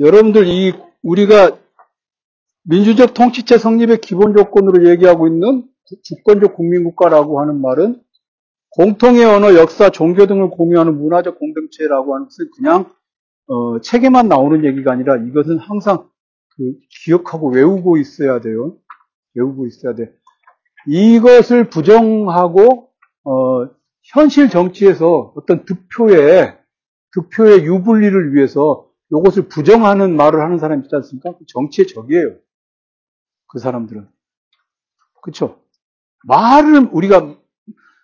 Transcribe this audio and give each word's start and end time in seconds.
여러분들 0.00 0.46
이 0.46 0.72
우리가 1.02 1.58
민주적 2.64 3.14
통치체 3.14 3.58
성립의 3.58 4.00
기본 4.00 4.36
조건으로 4.36 4.88
얘기하고 4.90 5.26
있는 5.26 5.64
주권적 6.02 6.54
국민국가라고 6.54 7.40
하는 7.40 7.60
말은 7.60 8.00
공통의 8.70 9.24
언어, 9.24 9.54
역사, 9.54 9.90
종교 9.90 10.26
등을 10.26 10.50
공유하는 10.50 10.98
문화적 10.98 11.38
공동체라고 11.38 12.14
하는 12.14 12.26
것을 12.26 12.50
그냥 12.56 12.92
어, 13.46 13.80
책에만 13.80 14.28
나오는 14.28 14.64
얘기가 14.64 14.92
아니라 14.92 15.16
이것은 15.16 15.58
항상 15.58 16.08
그 16.56 16.74
기억하고 17.04 17.50
외우고 17.50 17.96
있어야 17.96 18.40
돼요. 18.40 18.76
외우고 19.34 19.66
있어야 19.66 19.94
돼. 19.94 20.12
이것을 20.86 21.70
부정하고 21.70 22.90
어, 23.24 23.68
현실 24.02 24.50
정치에서 24.50 25.32
어떤 25.34 25.64
득표의 25.64 26.58
득표의 27.14 27.64
유불리를 27.64 28.34
위해서 28.34 28.87
이것을 29.10 29.48
부정하는 29.48 30.16
말을 30.16 30.40
하는 30.40 30.58
사람이 30.58 30.82
있지 30.84 30.94
않습니까? 30.96 31.32
그 31.32 31.44
정치의 31.46 31.86
적이에요. 31.88 32.36
그 33.46 33.58
사람들은. 33.58 34.08
그렇죠? 35.22 35.60
말을 36.24 36.90
우리가 36.92 37.36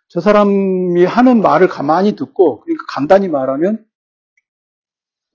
저 0.08 0.20
사람이 0.20 1.04
하는 1.04 1.40
말을 1.40 1.68
가만히 1.68 2.16
듣고 2.16 2.60
그러니까 2.60 2.84
간단히 2.88 3.28
말하면 3.28 3.84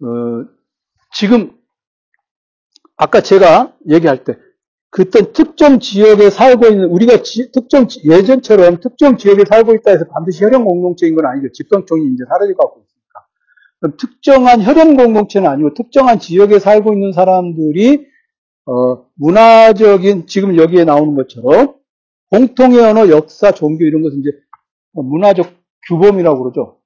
어, 0.02 0.46
지금 1.14 1.58
아까 2.96 3.22
제가 3.22 3.76
얘기할 3.90 4.24
때 4.24 4.38
그때 4.92 5.32
특정 5.34 5.80
지역에 5.80 6.30
살고 6.30 6.68
있는 6.68 6.86
우리가 6.90 7.22
지, 7.22 7.52
특정 7.52 7.88
예전처럼 8.04 8.80
특정 8.80 9.18
지역에 9.18 9.44
살고 9.46 9.76
있다 9.76 9.92
해서 9.92 10.06
반드시 10.06 10.44
혈연 10.44 10.66
공동체인 10.66 11.16
건 11.16 11.26
아니죠. 11.26 11.52
집성총이 11.54 12.14
이제 12.14 12.24
갖고 12.28 12.48
있으니까. 12.48 12.58
그럼 12.66 12.89
특정한 13.98 14.62
혈연 14.62 14.98
공동체는 14.98 15.50
아니고 15.50 15.74
특정한 15.74 16.20
지역에 16.20 16.60
살고 16.60 16.94
있는 16.94 17.14
사람들이 17.14 18.06
어, 18.66 19.06
문화적인 19.16 20.28
지금 20.28 20.58
여기에 20.58 20.84
나오는 20.86 21.16
것처럼 21.16 21.76
공통의 22.30 22.80
언어, 22.80 23.10
역사, 23.10 23.52
종교 23.52 23.86
이런 23.86 24.04
것은 24.04 24.20
이제 24.20 24.30
문화적 24.94 25.52
규범이라고 25.88 26.44
그러죠. 26.44 26.78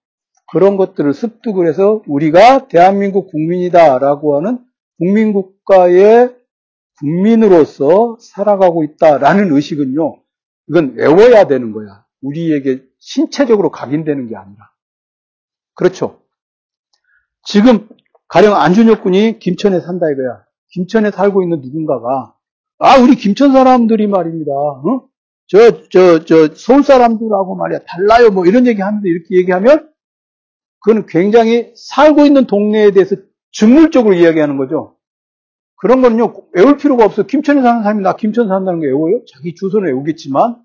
그런 0.52 0.78
것들을 0.78 1.14
습득을 1.14 1.68
해서 1.68 2.02
우리가 2.08 2.68
대한민국 2.68 3.32
국민이다라고 3.32 4.38
하는 4.38 4.60
국민국가의 5.00 6.36
국민으로서 7.00 8.18
살아가고 8.20 8.84
있다라는 8.84 9.52
의식은요, 9.52 10.22
이건 10.70 10.94
외워야 10.96 11.48
되는 11.48 11.74
거야. 11.74 12.06
우리에게 12.22 12.84
신체적으로 13.00 13.72
각인되는 13.72 14.30
게 14.30 14.36
아니라. 14.36 14.70
그렇죠. 15.74 16.23
지금 17.44 17.88
가령 18.28 18.56
안준혁 18.56 19.04
군이 19.04 19.40
김천에 19.40 19.80
산다 19.80 20.10
이거야. 20.10 20.44
김천에 20.72 21.12
살고 21.12 21.44
있는 21.44 21.62
누군가가 21.62 22.36
아 22.80 22.98
우리 22.98 23.16
김천 23.16 23.54
사람들이 23.54 24.08
말입니다. 24.08 24.52
어? 24.52 25.08
저, 25.48 25.88
저, 25.90 26.24
저, 26.26 26.54
서울 26.56 26.84
사람들하고 26.84 27.56
말이야, 27.56 27.80
달라요, 27.86 28.30
뭐, 28.30 28.46
이런 28.46 28.66
얘기 28.66 28.82
하는데, 28.82 29.08
이렇게 29.08 29.38
얘기하면, 29.38 29.90
그건 30.80 31.06
굉장히 31.06 31.72
살고 31.76 32.26
있는 32.26 32.46
동네에 32.46 32.92
대해서 32.92 33.16
직물적으로 33.52 34.16
이야기하는 34.16 34.58
거죠. 34.58 34.96
그런 35.76 36.02
거는요, 36.02 36.34
외울 36.54 36.78
필요가 36.78 37.06
없어. 37.06 37.24
김천에 37.24 37.62
사는 37.62 37.84
사람이 37.84 38.02
나 38.02 38.16
김천 38.16 38.48
산다는 38.48 38.80
게 38.80 38.88
외워요? 38.88 39.22
자기 39.32 39.54
주소는 39.54 39.88
외우겠지만, 39.88 40.58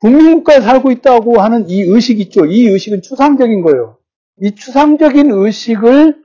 국민국가에 0.00 0.60
살고 0.60 0.92
있다고 0.92 1.40
하는 1.40 1.68
이 1.68 1.82
의식 1.82 2.20
있죠. 2.20 2.46
이 2.46 2.68
의식은 2.68 3.02
추상적인 3.02 3.62
거예요. 3.62 3.97
이 4.40 4.54
추상적인 4.54 5.30
의식을, 5.30 6.24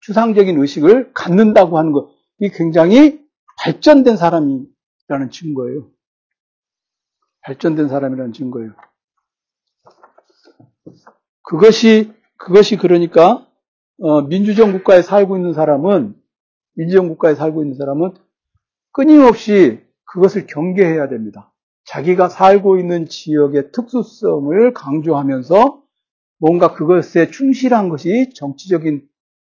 추상적인 0.00 0.58
의식을 0.58 1.12
갖는다고 1.12 1.78
하는 1.78 1.92
것. 1.92 2.10
이 2.38 2.48
굉장히 2.48 3.20
발전된 3.58 4.16
사람이라는 4.16 5.30
증거예요. 5.30 5.90
발전된 7.42 7.88
사람이라는 7.88 8.32
증거예요. 8.32 8.72
그것이, 11.42 12.12
그것이 12.36 12.76
그러니까, 12.76 13.46
어, 13.98 14.22
민주적 14.22 14.72
국가에 14.72 15.02
살고 15.02 15.36
있는 15.36 15.52
사람은, 15.52 16.14
민주적 16.74 17.06
국가에 17.08 17.34
살고 17.34 17.62
있는 17.62 17.76
사람은 17.76 18.14
끊임없이 18.92 19.80
그것을 20.04 20.46
경계해야 20.46 21.08
됩니다. 21.08 21.52
자기가 21.84 22.28
살고 22.28 22.78
있는 22.78 23.06
지역의 23.06 23.72
특수성을 23.72 24.72
강조하면서 24.72 25.81
뭔가 26.42 26.74
그것에 26.74 27.30
충실한 27.30 27.88
것이 27.88 28.30
정치적인 28.34 29.08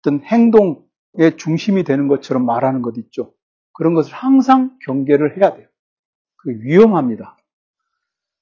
어떤 0.00 0.20
행동의 0.25 1.37
중심이 1.38 1.84
되는 1.84 2.09
것처럼 2.09 2.44
말하는 2.44 2.82
것 2.82 2.97
있죠. 2.98 3.32
그런 3.72 3.94
것을 3.94 4.12
항상 4.12 4.76
경계를 4.84 5.38
해야 5.38 5.54
돼요. 5.54 5.69
그 6.38 6.50
위험합니다. 6.50 7.38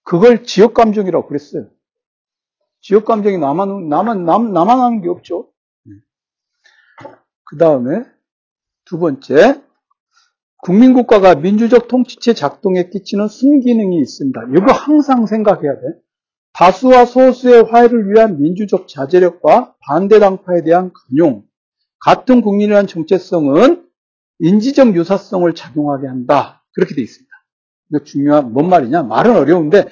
그걸 0.04 0.42
지역 0.44 0.72
감정이라고 0.72 1.28
그랬어요. 1.28 1.68
지역 2.80 3.04
감정이 3.04 3.36
나만, 3.36 3.90
나만, 3.90 4.24
남, 4.24 4.54
나만 4.54 4.80
하는 4.80 5.02
게 5.02 5.10
없죠. 5.10 5.52
네. 5.84 5.96
그 7.44 7.58
다음에 7.58 8.04
두 8.86 8.98
번째, 8.98 9.62
국민국가가 10.62 11.34
민주적 11.34 11.88
통치체 11.88 12.32
작동에 12.32 12.88
끼치는 12.88 13.28
순기능이 13.28 14.00
있습니다. 14.00 14.40
이거 14.56 14.72
항상 14.72 15.26
생각해야 15.26 15.74
돼. 15.74 16.00
다수와 16.52 17.04
소수의 17.04 17.64
화해를 17.64 18.12
위한 18.12 18.40
민주적 18.40 18.88
자제력과 18.88 19.74
반대당파에 19.86 20.62
대한 20.62 20.90
관용, 20.92 21.44
같은 22.00 22.40
국민이라는 22.40 22.86
정체성은 22.86 23.86
인지적 24.40 24.96
유사성을 24.96 25.54
작용하게 25.54 26.06
한다. 26.06 26.64
그렇게 26.72 26.94
돼 26.94 27.02
있습니다. 27.02 27.30
중요한, 28.04 28.52
뭔 28.52 28.68
말이냐? 28.68 29.02
말은 29.02 29.36
어려운데, 29.36 29.86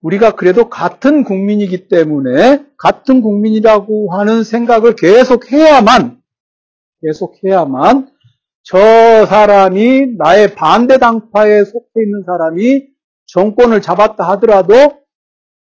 우리가 0.00 0.32
그래도 0.32 0.68
같은 0.68 1.24
국민이기 1.24 1.88
때문에 1.88 2.64
같은 2.76 3.22
국민이라고 3.22 4.12
하는 4.12 4.44
생각을 4.44 4.96
계속 4.96 5.50
해야만, 5.50 6.20
계속 7.02 7.36
해야만 7.44 8.10
저 8.64 8.78
사람이 9.26 10.16
나의 10.18 10.54
반대 10.54 10.98
당파에 10.98 11.64
속해 11.64 11.86
있는 12.02 12.24
사람이 12.26 12.86
정권을 13.26 13.82
잡았다 13.82 14.28
하더라도 14.30 15.03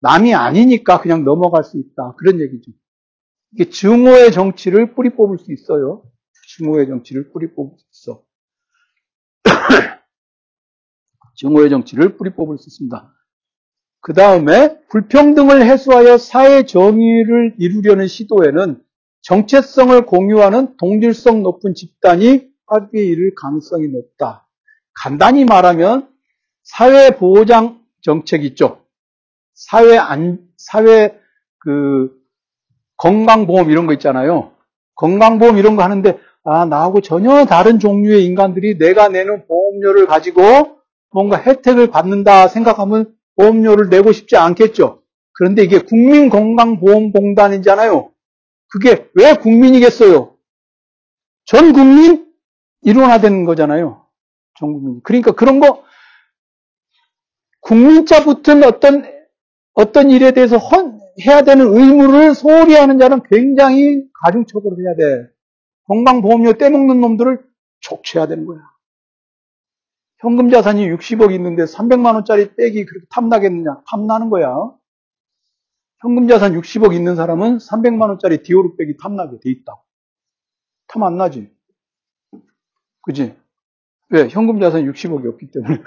남이 0.05 0.35
아니니까 0.35 1.01
그냥 1.01 1.23
넘어갈 1.23 1.63
수 1.63 1.79
있다. 1.79 2.13
그런 2.19 2.39
얘기죠. 2.39 2.71
이게 3.53 3.71
증오의 3.71 4.31
정치를 4.31 4.93
뿌리 4.93 5.09
뽑을 5.09 5.39
수 5.39 5.51
있어요. 5.51 6.03
증오의 6.57 6.85
정치를 6.85 7.31
뿌리 7.31 7.51
뽑을 7.55 7.75
수 7.75 7.85
있어. 7.91 8.23
증오의 11.38 11.71
정치를 11.71 12.17
뿌리 12.17 12.35
뽑을 12.35 12.59
수 12.59 12.69
있습니다. 12.69 13.13
그 14.01 14.13
다음에 14.13 14.79
불평등을 14.89 15.66
해소하여 15.66 16.19
사회 16.19 16.67
정의를 16.67 17.55
이루려는 17.57 18.05
시도에는 18.05 18.83
정체성을 19.23 20.05
공유하는 20.05 20.77
동질성 20.77 21.41
높은 21.41 21.73
집단이 21.73 22.47
합의에 22.67 23.03
이를 23.03 23.33
가능성이 23.35 23.87
높다. 23.87 24.47
간단히 24.93 25.45
말하면 25.45 26.07
사회 26.61 27.17
보장 27.17 27.83
정책 28.01 28.45
있죠. 28.45 28.84
사회 29.55 29.97
안 29.97 30.38
사회 30.57 31.17
그 31.59 32.11
건강보험 32.97 33.71
이런 33.71 33.88
거 33.88 33.93
있잖아요. 33.93 34.51
건강보험 34.95 35.57
이런 35.57 35.75
거 35.75 35.83
하는데 35.83 36.19
아 36.43 36.66
나하고 36.66 37.01
전혀 37.01 37.45
다른 37.45 37.79
종류의 37.79 38.25
인간들이 38.25 38.77
내가 38.77 39.09
내는 39.09 39.47
보험료를 39.47 40.05
가지고 40.05 40.77
뭔가 41.11 41.41
혜택을 41.41 41.89
받는다 41.89 42.47
생각하면 42.47 43.16
보험료를 43.35 43.89
내고 43.89 44.11
싶지 44.11 44.38
않겠죠. 44.38 45.01
그런데 45.33 45.63
이게 45.63 45.79
국민건강보험공단이잖아요. 45.79 48.11
그게 48.69 49.09
왜 49.16 49.34
국민이겠어요? 49.35 50.35
전 51.46 51.73
국민 51.73 52.31
일원화된 52.81 53.46
거잖아요. 53.46 54.05
전 54.59 54.73
국민. 54.73 55.01
그러니까 55.03 55.31
그런 55.31 55.59
거 55.59 55.84
국민자 57.61 58.23
붙은 58.23 58.63
어떤 58.63 59.15
어떤 59.75 60.09
일에 60.09 60.31
대해서 60.31 60.57
헌, 60.57 60.99
해야 61.25 61.43
되는 61.43 61.66
의무를 61.67 62.33
소홀히 62.33 62.75
하는 62.75 62.97
자는 62.97 63.22
굉장히 63.29 64.03
가중처벌을 64.23 64.77
해야 64.79 64.95
돼. 64.95 65.29
건강보험료 65.87 66.53
떼먹는 66.53 67.01
놈들을 67.01 67.45
족쳐야 67.81 68.27
되는 68.27 68.45
거야. 68.45 68.59
현금 70.19 70.49
자산이 70.49 70.89
60억 70.89 71.33
있는데 71.35 71.66
300만 71.66 72.16
원짜리 72.16 72.55
떼기 72.55 72.85
그렇게 72.85 73.05
탐나겠느냐? 73.11 73.81
탐나는 73.87 74.29
거야. 74.29 74.55
현금 75.99 76.27
자산 76.27 76.53
60억 76.53 76.95
있는 76.95 77.16
사람은 77.16 77.57
300만 77.57 78.09
원짜리 78.09 78.43
디오르 78.43 78.75
백이 78.77 78.97
탐나게 78.97 79.39
돼 79.41 79.51
있다. 79.51 79.73
탐 80.87 81.03
안 81.03 81.17
나지? 81.17 81.51
그지? 83.01 83.35
왜? 84.09 84.27
현금 84.29 84.59
자산 84.59 84.83
60억이 84.83 85.27
없기 85.33 85.51
때문에. 85.51 85.77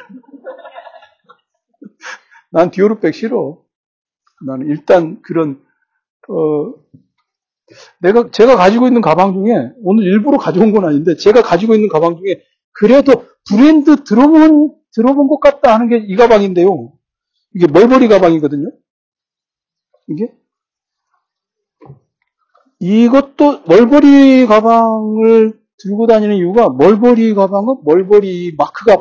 난 2.50 2.70
디오르 2.70 3.00
백 3.00 3.14
싫어. 3.14 3.62
나는 4.46 4.66
일단 4.68 5.20
그런 5.22 5.60
어, 6.28 6.74
내가, 8.00 8.30
제가 8.30 8.56
가지고 8.56 8.86
있는 8.86 9.00
가방 9.00 9.32
중에, 9.34 9.72
오늘 9.82 10.04
일부러 10.04 10.38
가져온 10.38 10.72
건 10.72 10.84
아닌데, 10.84 11.16
제가 11.16 11.42
가지고 11.42 11.74
있는 11.74 11.88
가방 11.88 12.16
중에, 12.16 12.42
그래도 12.72 13.26
브랜드 13.48 14.04
들어본, 14.04 14.74
들어본 14.94 15.28
것 15.28 15.40
같다 15.40 15.74
하는 15.74 15.88
게 15.88 15.98
이 16.06 16.16
가방인데요. 16.16 16.92
이게 17.54 17.66
멀버리 17.66 18.08
가방이거든요. 18.08 18.70
이게? 20.08 20.32
이것도 22.80 23.64
멀버리 23.66 24.46
가방을 24.46 25.60
들고 25.78 26.06
다니는 26.06 26.36
이유가 26.36 26.68
멀버리 26.68 27.34
가방은 27.34 27.82
멀버리 27.84 28.54
마크가 28.56 28.96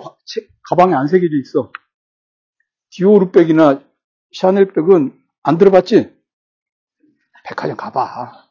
가방에 0.70 0.94
안 0.94 1.08
새겨져 1.08 1.36
있어. 1.42 1.72
디오르 2.92 3.32
백이나 3.32 3.84
샤넬 4.34 4.74
백은 4.74 5.14
안 5.48 5.58
들어봤지? 5.58 6.14
백화점 7.46 7.78
가봐. 7.78 8.50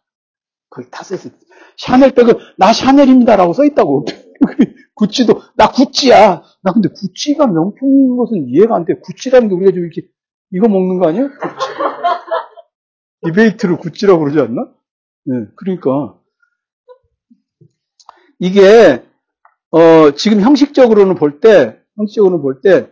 거기 0.71 0.91
다 0.91 1.05
써있어. 1.05 1.29
샤넬 1.77 2.13
백은 2.13 2.33
나 2.57 2.73
샤넬입니다라고 2.73 3.53
써있다고. 3.53 4.07
구찌도 4.95 5.43
나 5.57 5.71
구찌야. 5.71 6.43
나 6.63 6.73
근데 6.73 6.89
구찌가 6.89 7.47
명품인 7.49 8.17
것은 8.17 8.49
이해가 8.49 8.75
안 8.75 8.87
돼. 8.87 8.95
구찌라는 8.95 9.49
게 9.49 9.55
우리가 9.55 9.73
좀 9.73 9.81
이렇게 9.81 10.09
이거 10.53 10.69
먹는 10.69 10.99
거 10.99 11.09
아니야? 11.09 11.29
디베이트를 13.27 13.77
구찌라고 13.77 14.21
그러지 14.21 14.41
않나? 14.41 14.73
네, 15.25 15.47
그러니까 15.55 16.19
이게 18.39 19.05
어, 19.71 20.13
지금 20.13 20.41
형식적으로는 20.41 21.17
볼 21.17 21.41
때, 21.41 21.79
형식적으로는 21.97 22.41
볼 22.41 22.63
때, 22.63 22.91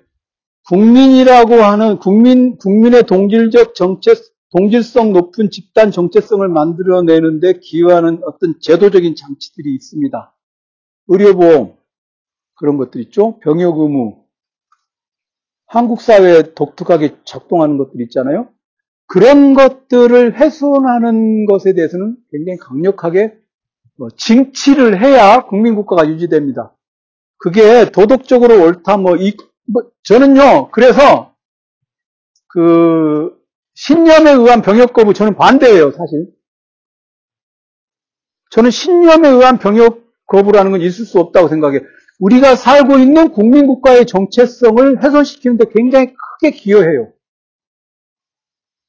국민이라고 0.69 1.55
하는 1.55 1.99
국민 1.99 2.57
국민의 2.57 3.05
동질적 3.05 3.75
정체 3.75 4.15
동질성 4.51 5.13
높은 5.13 5.51
집단 5.51 5.91
정체성을 5.91 6.47
만들어내는데 6.49 7.59
기여하는 7.61 8.21
어떤 8.25 8.55
제도적인 8.61 9.15
장치들이 9.17 9.75
있습니다. 9.75 10.35
의료보험 11.09 11.75
그런 12.55 12.77
것들 12.77 13.01
있죠. 13.03 13.39
병역 13.41 13.79
의무 13.79 14.25
한국 15.67 16.01
사회에 16.01 16.55
독특하게 16.55 17.17
작동하는 17.25 17.79
것들 17.79 18.01
있잖아요. 18.03 18.49
그런 19.07 19.55
것들을 19.55 20.39
훼손하는 20.41 21.47
것에 21.47 21.75
대해서는 21.75 22.17
굉장히 22.31 22.59
강력하게 22.59 23.37
뭐 23.99 24.09
징치를 24.17 25.01
해야 25.03 25.45
국민국가가 25.47 26.09
유지됩니다. 26.09 26.75
그게 27.39 27.91
도덕적으로 27.91 28.63
옳다, 28.65 28.97
뭐, 28.97 29.17
이, 29.17 29.37
뭐, 29.67 29.83
저는요, 30.03 30.71
그래서, 30.71 31.35
그, 32.49 33.37
신념에 33.75 34.33
의한 34.33 34.63
병역 34.63 34.93
거부 34.93 35.15
저는 35.15 35.37
반대예요, 35.37 35.91
사실. 35.93 36.33
저는 38.51 38.71
신념에 38.71 39.29
의한 39.29 39.59
병역 39.59 40.05
거부라는 40.27 40.71
건 40.71 40.81
있을 40.81 41.05
수 41.05 41.19
없다고 41.19 41.49
생각해요. 41.49 41.81
우리가 42.21 42.55
살고 42.55 42.99
있는 42.99 43.31
국민국가의 43.31 44.07
정체성을 44.07 45.03
훼손시키는데 45.03 45.67
굉장히 45.75 46.15
크게 46.15 46.53
기여해요. 46.53 47.13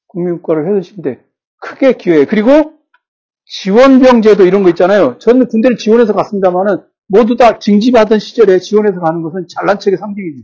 국민국가를 0.08 0.68
훼손시키는데 0.68 1.26
크게 1.60 1.94
기여해요. 1.94 2.26
그리고 2.30 2.74
지원병 3.46 4.22
제도 4.22 4.46
이런 4.46 4.64
거 4.64 4.70
있잖아요. 4.70 5.18
저는 5.18 5.48
군대를 5.48 5.78
지원해서 5.78 6.14
갔습니다만은 6.14 6.84
모두 7.08 7.36
다 7.36 7.60
징집하던 7.60 8.20
시절에 8.20 8.60
지원해서 8.60 9.00
가는 9.00 9.22
것은 9.22 9.48
잘난 9.50 9.80
척의 9.80 9.98
상징이지. 9.98 10.44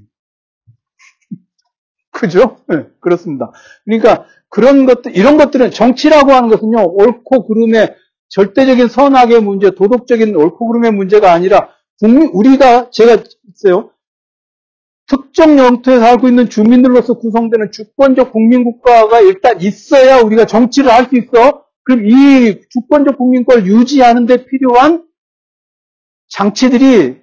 그죠? 2.21 2.57
네, 2.67 2.85
그렇습니다. 2.99 3.51
그러니까 3.83 4.25
그런 4.47 4.85
것들, 4.85 5.15
이런 5.15 5.37
것들은 5.37 5.71
정치라고 5.71 6.31
하는 6.31 6.49
것은요, 6.49 6.77
옳고 6.93 7.47
그름의 7.47 7.95
절대적인 8.29 8.87
선악의 8.89 9.41
문제, 9.41 9.71
도덕적인 9.71 10.35
옳고 10.35 10.67
그름의 10.67 10.91
문제가 10.91 11.33
아니라 11.33 11.69
국민, 11.99 12.29
우리가, 12.31 12.91
제가 12.91 13.23
있어요. 13.49 13.89
특정 15.07 15.57
영토에 15.57 15.99
살고 15.99 16.27
있는 16.27 16.47
주민들로서 16.47 17.15
구성되는 17.15 17.71
주권적 17.71 18.31
국민국가가 18.31 19.19
일단 19.19 19.59
있어야 19.59 20.19
우리가 20.19 20.45
정치를 20.45 20.91
할 20.91 21.07
수 21.09 21.17
있어. 21.17 21.65
그럼 21.83 22.05
이 22.05 22.61
주권적 22.69 23.17
국민권을 23.17 23.65
유지하는 23.65 24.27
데 24.27 24.45
필요한 24.45 25.03
장치들이 26.29 27.19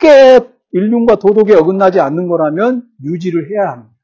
크게 0.00 0.53
인륜과 0.74 1.16
도덕에 1.16 1.54
어긋나지 1.54 2.00
않는 2.00 2.28
거라면 2.28 2.82
유지를 3.02 3.50
해야 3.50 3.70
합니다. 3.70 3.94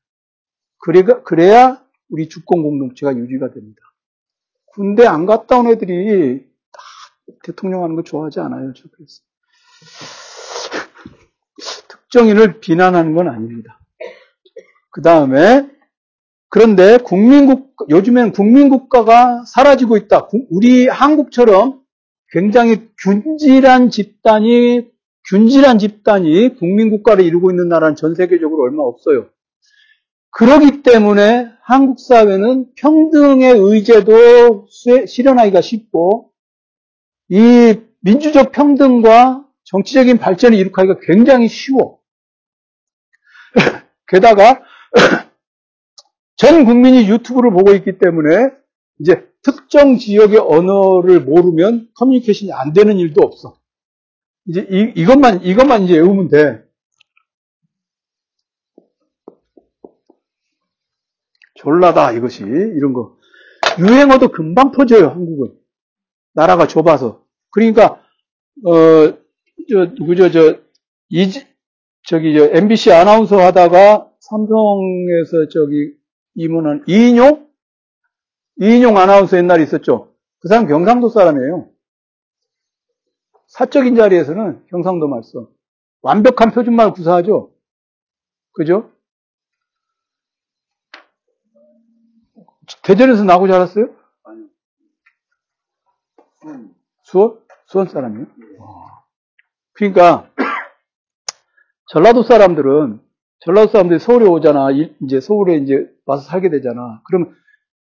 그래가, 0.78 1.22
그래야 1.22 1.82
우리 2.08 2.28
주권 2.28 2.62
공동체가 2.62 3.14
유지가 3.16 3.50
됩니다. 3.50 3.82
군대 4.66 5.04
안 5.04 5.26
갔다 5.26 5.58
온 5.58 5.66
애들이 5.66 6.46
다 6.72 6.80
대통령 7.42 7.82
하는 7.82 7.96
거 7.96 8.02
좋아하지 8.02 8.40
않아요. 8.40 8.72
저 8.74 8.88
그래서. 8.92 9.20
특정인을 11.88 12.60
비난하는 12.60 13.14
건 13.14 13.28
아닙니다. 13.28 13.80
그 14.90 15.02
다음에 15.02 15.68
그런데 16.48 16.98
국민국 16.98 17.76
요즘엔 17.88 18.32
국민국가가 18.32 19.44
사라지고 19.44 19.96
있다. 19.96 20.28
우리 20.50 20.88
한국처럼 20.88 21.80
굉장히 22.30 22.88
균질한 22.98 23.90
집단이 23.90 24.90
균질한 25.30 25.78
집단이 25.78 26.56
국민국가를 26.56 27.24
이루고 27.24 27.50
있는 27.50 27.68
나라는 27.68 27.94
전 27.94 28.16
세계적으로 28.16 28.64
얼마 28.64 28.82
없어요. 28.82 29.28
그러기 30.32 30.82
때문에 30.82 31.48
한국 31.62 32.00
사회는 32.00 32.74
평등의 32.74 33.54
의제도 33.56 34.66
실현하기가 35.06 35.60
쉽고 35.60 36.32
이 37.28 37.74
민주적 38.00 38.50
평등과 38.50 39.46
정치적인 39.64 40.18
발전을 40.18 40.58
이룩하기가 40.58 40.98
굉장히 41.02 41.46
쉬워. 41.46 42.00
게다가 44.08 44.62
전 46.36 46.64
국민이 46.64 47.08
유튜브를 47.08 47.52
보고 47.52 47.72
있기 47.74 47.98
때문에 47.98 48.50
이제 48.98 49.28
특정 49.42 49.96
지역의 49.96 50.38
언어를 50.38 51.20
모르면 51.20 51.88
커뮤니케이션이 51.94 52.52
안 52.52 52.72
되는 52.72 52.98
일도 52.98 53.22
없어. 53.22 53.59
이제 54.50 54.66
이, 54.68 54.92
이것만, 54.96 55.44
이것만 55.44 55.82
이제 55.82 55.94
외우면 55.94 56.28
돼. 56.28 56.64
졸라다, 61.54 62.10
이것이. 62.12 62.42
이런 62.42 62.92
거. 62.92 63.16
유행어도 63.78 64.28
금방 64.28 64.72
퍼져요, 64.72 65.06
한국은. 65.06 65.56
나라가 66.34 66.66
좁아서. 66.66 67.24
그러니까, 67.52 68.02
어, 68.66 68.72
저, 69.70 69.84
누구죠, 69.96 70.32
저, 70.32 70.58
이, 71.10 71.30
저기, 72.02 72.36
저, 72.36 72.46
MBC 72.46 72.92
아나운서 72.92 73.38
하다가 73.38 74.10
삼성에서 74.18 75.48
저기, 75.52 75.92
이문은 76.34 76.84
이인용? 76.88 77.48
이인용 78.60 78.98
아나운서 78.98 79.36
옛날에 79.36 79.62
있었죠. 79.62 80.12
그 80.40 80.48
사람 80.48 80.66
경상도 80.66 81.08
사람이에요. 81.08 81.70
사적인 83.50 83.96
자리에서는 83.96 84.66
경상도 84.68 85.08
말씀. 85.08 85.46
완벽한 86.02 86.52
표준말 86.52 86.92
구사하죠. 86.92 87.52
그죠? 88.52 88.90
대전에서 92.84 93.24
나고 93.24 93.48
자랐어요? 93.48 93.88
아니요. 94.22 94.46
수원? 97.02 97.40
수원 97.66 97.88
사람이요? 97.88 98.26
그러니까 99.72 100.30
전라도 101.90 102.22
사람들은 102.22 103.00
전라도 103.40 103.72
사람들이 103.72 103.98
서울에 103.98 104.26
오잖아. 104.26 104.68
이제 105.02 105.20
서울에 105.20 105.56
이제 105.56 105.92
와서 106.06 106.22
살게 106.22 106.50
되잖아. 106.50 107.02
그러면 107.04 107.36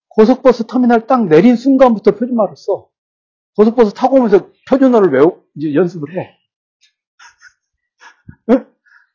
고속버스 0.09 0.67
터미널 0.67 1.07
딱 1.07 1.27
내린 1.27 1.55
순간부터 1.55 2.13
표준말을 2.13 2.57
써. 2.57 2.90
고속버스 3.61 3.93
타고 3.93 4.17
오면서 4.17 4.49
표준어를 4.69 5.13
외우, 5.13 5.43
이제 5.55 5.75
연습을 5.75 6.17
해. 6.17 6.39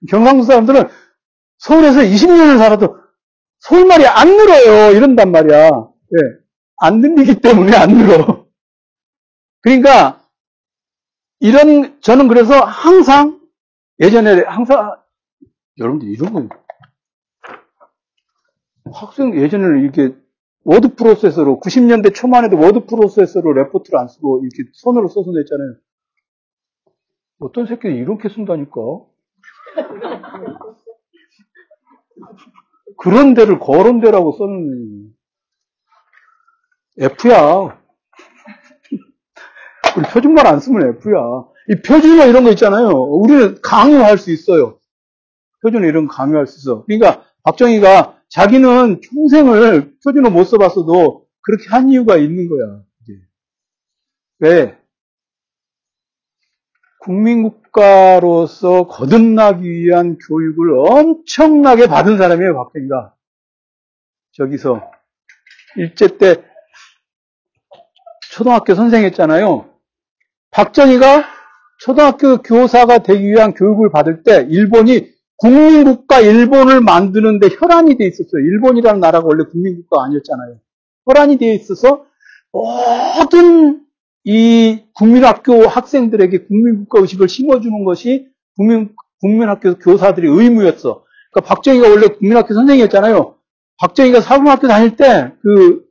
경상도 0.08 0.44
사람들은 0.44 0.88
서울에서 1.58 2.02
20년을 2.02 2.60
살아도 2.60 3.00
서울말이 3.58 4.06
안 4.06 4.28
늘어요. 4.28 4.96
이런단 4.96 5.32
말이야. 5.32 5.70
네. 5.72 6.20
안 6.78 7.02
들리기 7.02 7.42
때문에 7.42 7.75
안 7.75 7.90
늘어. 7.90 8.46
그러니까, 9.62 10.24
이런, 11.40 12.00
저는 12.02 12.28
그래서 12.28 12.64
항상, 12.64 13.42
예전에 14.00 14.44
항상, 14.44 14.96
여러분들 15.80 16.08
이런 16.10 16.34
거, 16.34 16.50
학생 18.94 19.36
예전에는 19.36 19.82
이렇게 19.82 20.16
워드 20.65 20.95
프로세서로 20.95 21.60
90년대 21.60 22.13
초반에도 22.13 22.57
워드 22.57 22.86
프로세서로 22.88 23.53
레포트를 23.53 24.00
안 24.00 24.07
쓰고 24.07 24.41
이렇게 24.41 24.69
손으로 24.74 25.07
써서 25.07 25.31
냈잖아요. 25.31 25.75
어떤 27.39 27.67
새끼들이 27.67 27.95
이렇게 27.98 28.29
쓴다니까. 28.29 28.81
그런 32.98 33.36
데를 33.36 33.60
거론 33.60 34.01
데라고 34.01 34.31
써는 34.31 35.13
F야. 37.00 37.77
우리 39.98 40.05
표준말 40.13 40.48
안 40.48 40.60
쓰면 40.60 40.98
F야. 40.98 41.45
이 41.69 41.81
표준어 41.86 42.25
이런 42.25 42.43
거 42.43 42.50
있잖아요. 42.51 42.89
우리는 42.89 43.62
강요할 43.62 44.17
수 44.17 44.31
있어요. 44.31 44.79
표준어 45.62 45.86
이런 45.86 46.07
거 46.07 46.15
강요할 46.15 46.48
수 46.48 46.57
있어. 46.57 46.86
그러니까 46.86 47.24
박정희가 47.43 48.14
자기는 48.29 49.01
평생을 49.01 49.96
표준어 50.03 50.29
못 50.29 50.46
써봤어도 50.46 51.27
그렇게 51.41 51.70
한 51.70 51.89
이유가 51.89 52.17
있는 52.17 52.50
거야. 52.50 52.82
왜? 54.39 54.77
국민국가로서 57.00 58.88
거듭나기 58.88 59.70
위한 59.70 60.17
교육을 60.17 60.79
엄청나게 60.79 61.88
받은 61.88 62.17
사람이에요, 62.17 62.55
박정희가. 62.55 63.13
저기서 64.34 64.91
일제 65.77 66.17
때 66.17 66.44
초등학교 68.32 68.75
선생 68.75 69.03
했잖아요. 69.05 69.70
박정희가 70.51 71.25
초등학교 71.79 72.41
교사가 72.41 73.00
되기 73.00 73.27
위한 73.27 73.53
교육을 73.53 73.91
받을 73.91 74.24
때 74.24 74.46
일본이 74.50 75.14
국민국가 75.38 76.20
일본을 76.20 76.82
만드는데 76.82 77.50
혈안이 77.60 77.98
돼 77.98 78.06
있었어요. 78.06 78.42
일본이라는 78.42 79.00
나라가 79.00 79.27
원래 79.27 79.44
국민국가 79.51 80.06
아니었잖아요. 80.06 80.60
혈안이 81.08 81.38
되어 81.38 81.54
있어서 81.54 82.06
모든 82.51 83.82
이 84.24 84.84
국민학교 84.94 85.68
학생들에게 85.68 86.46
국민국가 86.46 87.00
의식을 87.01 87.27
심어주는 87.27 87.84
것이 87.84 88.27
국민, 88.56 88.96
국민학교 89.22 89.77
교사들의 89.77 90.30
의무였어. 90.32 91.04
그러니까 91.32 91.54
박정희가 91.54 91.89
원래 91.89 92.08
국민학교 92.08 92.54
선생이었잖아요. 92.54 93.36
박정희가 93.77 94.22
사범학교 94.22 94.68
다닐 94.68 94.96
때, 94.96 95.34
그, 95.42 95.84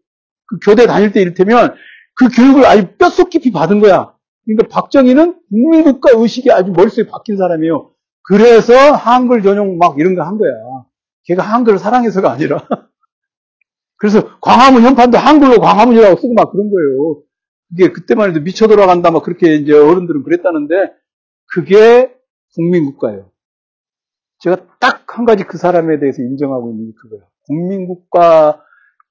그 0.46 0.58
교대 0.64 0.86
다닐 0.86 1.12
때 1.12 1.20
이를테면 1.20 1.74
그 2.14 2.28
교육을 2.28 2.64
아주 2.64 2.86
뼛속 2.98 3.30
깊이 3.30 3.52
받은 3.52 3.80
거야. 3.80 4.14
그러니까 4.46 4.68
박정희는 4.68 5.40
국민국가 5.50 6.10
의식이 6.14 6.50
아주 6.50 6.72
머릿속에 6.72 7.08
박힌 7.08 7.36
사람이에요. 7.36 7.93
그래서 8.24 8.74
한글 8.92 9.42
전용 9.42 9.78
막 9.78 9.98
이런 9.98 10.14
거 10.14 10.22
한 10.22 10.38
거야. 10.38 10.50
걔가 11.24 11.42
한글을 11.42 11.78
사랑해서가 11.78 12.30
아니라. 12.32 12.66
그래서 13.96 14.38
광화문 14.40 14.82
현판도 14.82 15.18
한글로 15.18 15.60
광화문이라고 15.60 16.16
쓰고 16.20 16.34
막 16.34 16.50
그런 16.52 16.70
거예요. 16.70 17.22
이게 17.72 17.92
그때만 17.92 18.30
해도 18.30 18.40
미쳐 18.40 18.68
돌아간다 18.68 19.10
막 19.10 19.22
그렇게 19.22 19.54
이제 19.56 19.72
어른들은 19.72 20.22
그랬다는데 20.24 20.92
그게 21.54 22.14
국민국가예요. 22.54 23.30
제가 24.40 24.56
딱 24.80 25.04
한 25.14 25.26
가지 25.26 25.44
그 25.44 25.58
사람에 25.58 26.00
대해서 26.00 26.22
인정하고 26.22 26.72
있는 26.72 26.86
게 26.88 26.92
그거예요. 27.00 27.24
국민국가 27.46 28.60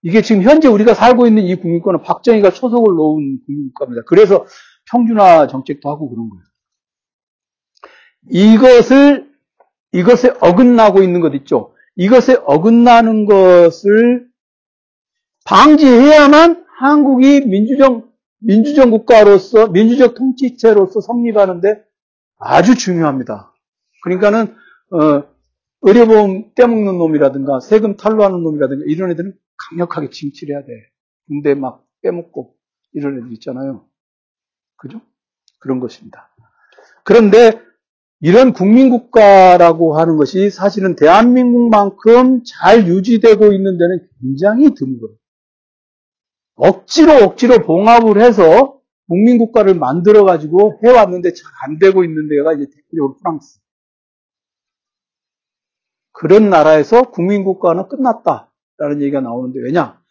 이게 0.02 0.22
지금 0.22 0.42
현재 0.44 0.68
우리가 0.68 0.94
살고 0.94 1.28
있는 1.28 1.44
이 1.44 1.56
국민국가는 1.56 2.02
박정희가 2.02 2.52
초석을 2.52 2.94
놓은 2.94 3.40
국민국가입니다. 3.46 4.02
그래서 4.08 4.46
평준화 4.92 5.48
정책도 5.48 5.90
하고 5.90 6.10
그런 6.10 6.30
거예요. 6.30 6.44
이것을 8.30 9.32
이것에 9.92 10.34
어긋나고 10.42 11.02
있는 11.04 11.22
것 11.22 11.34
있죠. 11.36 11.74
이것에 11.96 12.38
어긋나는 12.46 13.26
것을 13.26 14.28
방지해야만 15.46 16.66
한국이 16.80 17.42
민주적 17.42 18.12
민주적 18.40 18.90
국가로서 18.90 19.68
민주적 19.68 20.16
통치체로서 20.16 21.00
성립하는데 21.00 21.84
아주 22.40 22.76
중요합니다. 22.76 23.54
그러니까는 24.04 24.56
어, 24.92 25.24
의료보험 25.82 26.54
떼먹는 26.56 26.98
놈이라든가 26.98 27.60
세금 27.60 27.96
탈루하는 27.96 28.42
놈이라든가 28.44 28.84
이런 28.88 29.12
애들은 29.12 29.34
강력하게 29.70 30.10
징치를 30.10 30.56
해야 30.56 30.66
돼. 30.66 30.72
군대 31.28 31.54
막 31.54 31.86
빼먹고 32.02 32.56
이런 32.94 33.18
애들 33.18 33.32
있잖아요. 33.34 33.86
그죠? 34.76 35.02
그런 35.60 35.80
것입니다. 35.80 36.30
그런데 37.04 37.62
이런 38.26 38.54
국민국가라고 38.54 39.98
하는 39.98 40.16
것이 40.16 40.50
사실은 40.50 40.96
대한민국만큼 40.96 42.44
잘 42.46 42.88
유지되고 42.88 43.52
있는 43.52 43.78
데는 43.78 44.08
굉장히 44.22 44.74
드물어요. 44.74 45.18
억지로 46.56 47.16
억지로 47.26 47.58
봉합을 47.60 48.22
해서 48.22 48.80
국민국가를 49.10 49.74
만들어가지고 49.76 50.80
해왔는데 50.86 51.34
잘 51.34 51.44
안 51.66 51.80
되고 51.80 52.06
있는 52.06 52.30
데가 52.30 52.54
이제 52.54 52.66
대표적으로 52.66 53.18
프랑스. 53.18 53.60
그런 56.14 56.50
나라에서 56.50 57.10
국민국가는 57.12 57.90
끝났다라는 57.90 59.02
얘기가 59.02 59.20
나오는데 59.20 59.60
왜냐? 59.60 60.02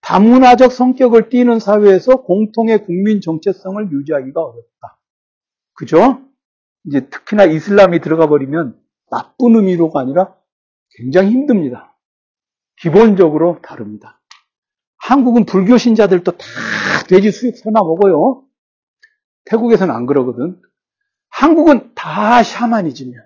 다문화적 0.00 0.72
성격을 0.72 1.28
띠는 1.28 1.60
사회에서 1.60 2.22
공통의 2.22 2.84
국민 2.84 3.20
정체성을 3.20 3.92
유지하기가 3.92 4.40
어렵다. 4.40 4.98
그죠? 5.74 6.29
이제 6.86 7.08
특히나 7.08 7.44
이슬람이 7.44 8.00
들어가 8.00 8.26
버리면 8.26 8.80
나쁜 9.10 9.56
의미로가 9.56 10.00
아니라 10.00 10.34
굉장히 10.96 11.30
힘듭니다. 11.30 11.96
기본적으로 12.80 13.60
다릅니다. 13.62 14.20
한국은 14.96 15.44
불교 15.44 15.76
신자들도 15.76 16.32
다 16.32 16.46
돼지 17.08 17.30
수육 17.30 17.56
삶아 17.56 17.80
먹어요. 17.80 18.44
태국에서는 19.44 19.94
안 19.94 20.06
그러거든. 20.06 20.60
한국은 21.28 21.94
다 21.94 22.42
샤머니즘이야. 22.42 23.20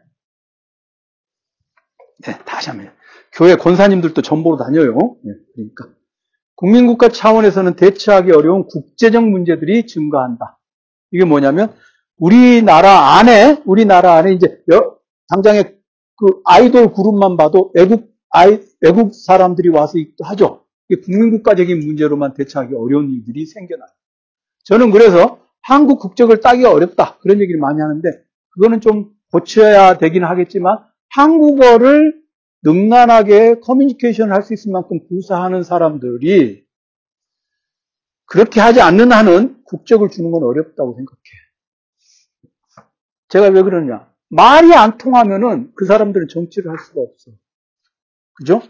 네, 2.27 2.39
다 2.45 2.61
샤머니. 2.61 2.89
교회 3.33 3.57
권사님들도 3.57 4.23
전보로 4.23 4.57
다녀요. 4.57 5.17
네, 5.25 5.33
그러니까 5.55 5.89
국민국가 6.57 7.09
차원에서는 7.09 7.75
대처하기 7.75 8.31
어려운 8.33 8.67
국제적 8.67 9.25
문제들이 9.29 9.87
증가한다. 9.87 10.59
이게 11.11 11.25
뭐냐면 11.25 11.77
우리나라 12.19 13.19
안에 13.19 13.63
우리나라 13.65 14.15
안에 14.15 14.33
이제 14.33 14.63
당장에 15.29 15.63
그 16.17 16.41
아이돌 16.45 16.93
그룹만 16.93 17.37
봐도 17.37 17.71
외국 17.75 18.15
아이 18.31 18.61
외국 18.81 19.15
사람들이 19.15 19.69
와서 19.69 19.95
하죠. 20.23 20.65
국민국가적인 21.05 21.81
문제로만 21.81 22.35
대처하기 22.35 22.75
어려운 22.75 23.11
일들이 23.11 23.47
생겨나요. 23.47 23.89
저는 24.65 24.91
그래서 24.91 25.41
한국 25.63 25.99
국적을 25.99 26.41
따기가 26.41 26.71
어렵다. 26.73 27.19
그런 27.19 27.41
얘기를 27.41 27.59
많이 27.61 27.81
하는데, 27.81 28.09
그거는 28.51 28.81
좀 28.81 29.11
고쳐야 29.33 29.99
되긴 29.99 30.25
하겠지만, 30.25 30.79
한국어를 31.11 32.23
능란하게 32.63 33.61
커뮤니케이션 33.61 34.31
할 34.31 34.43
수 34.43 34.55
있을 34.55 34.73
만큼 34.73 35.01
구사하는 35.09 35.63
사람들이 35.63 36.65
그렇게 38.27 38.61
하지 38.61 38.81
않는 38.81 39.11
한은 39.13 39.63
국적을 39.65 40.11
주는 40.11 40.31
건 40.31 40.43
어렵다고 40.45 40.95
생각해. 40.95 41.44
제가 43.35 43.49
왜 43.49 43.63
그러냐. 43.63 44.09
말이 44.29 44.73
안 44.75 44.97
통하면은 44.97 45.73
그 45.75 45.87
사람들은 45.87 46.29
정치를 46.29 46.71
할 46.71 46.79
수가 46.79 47.01
없어. 47.01 47.33
그죠? 48.35 48.63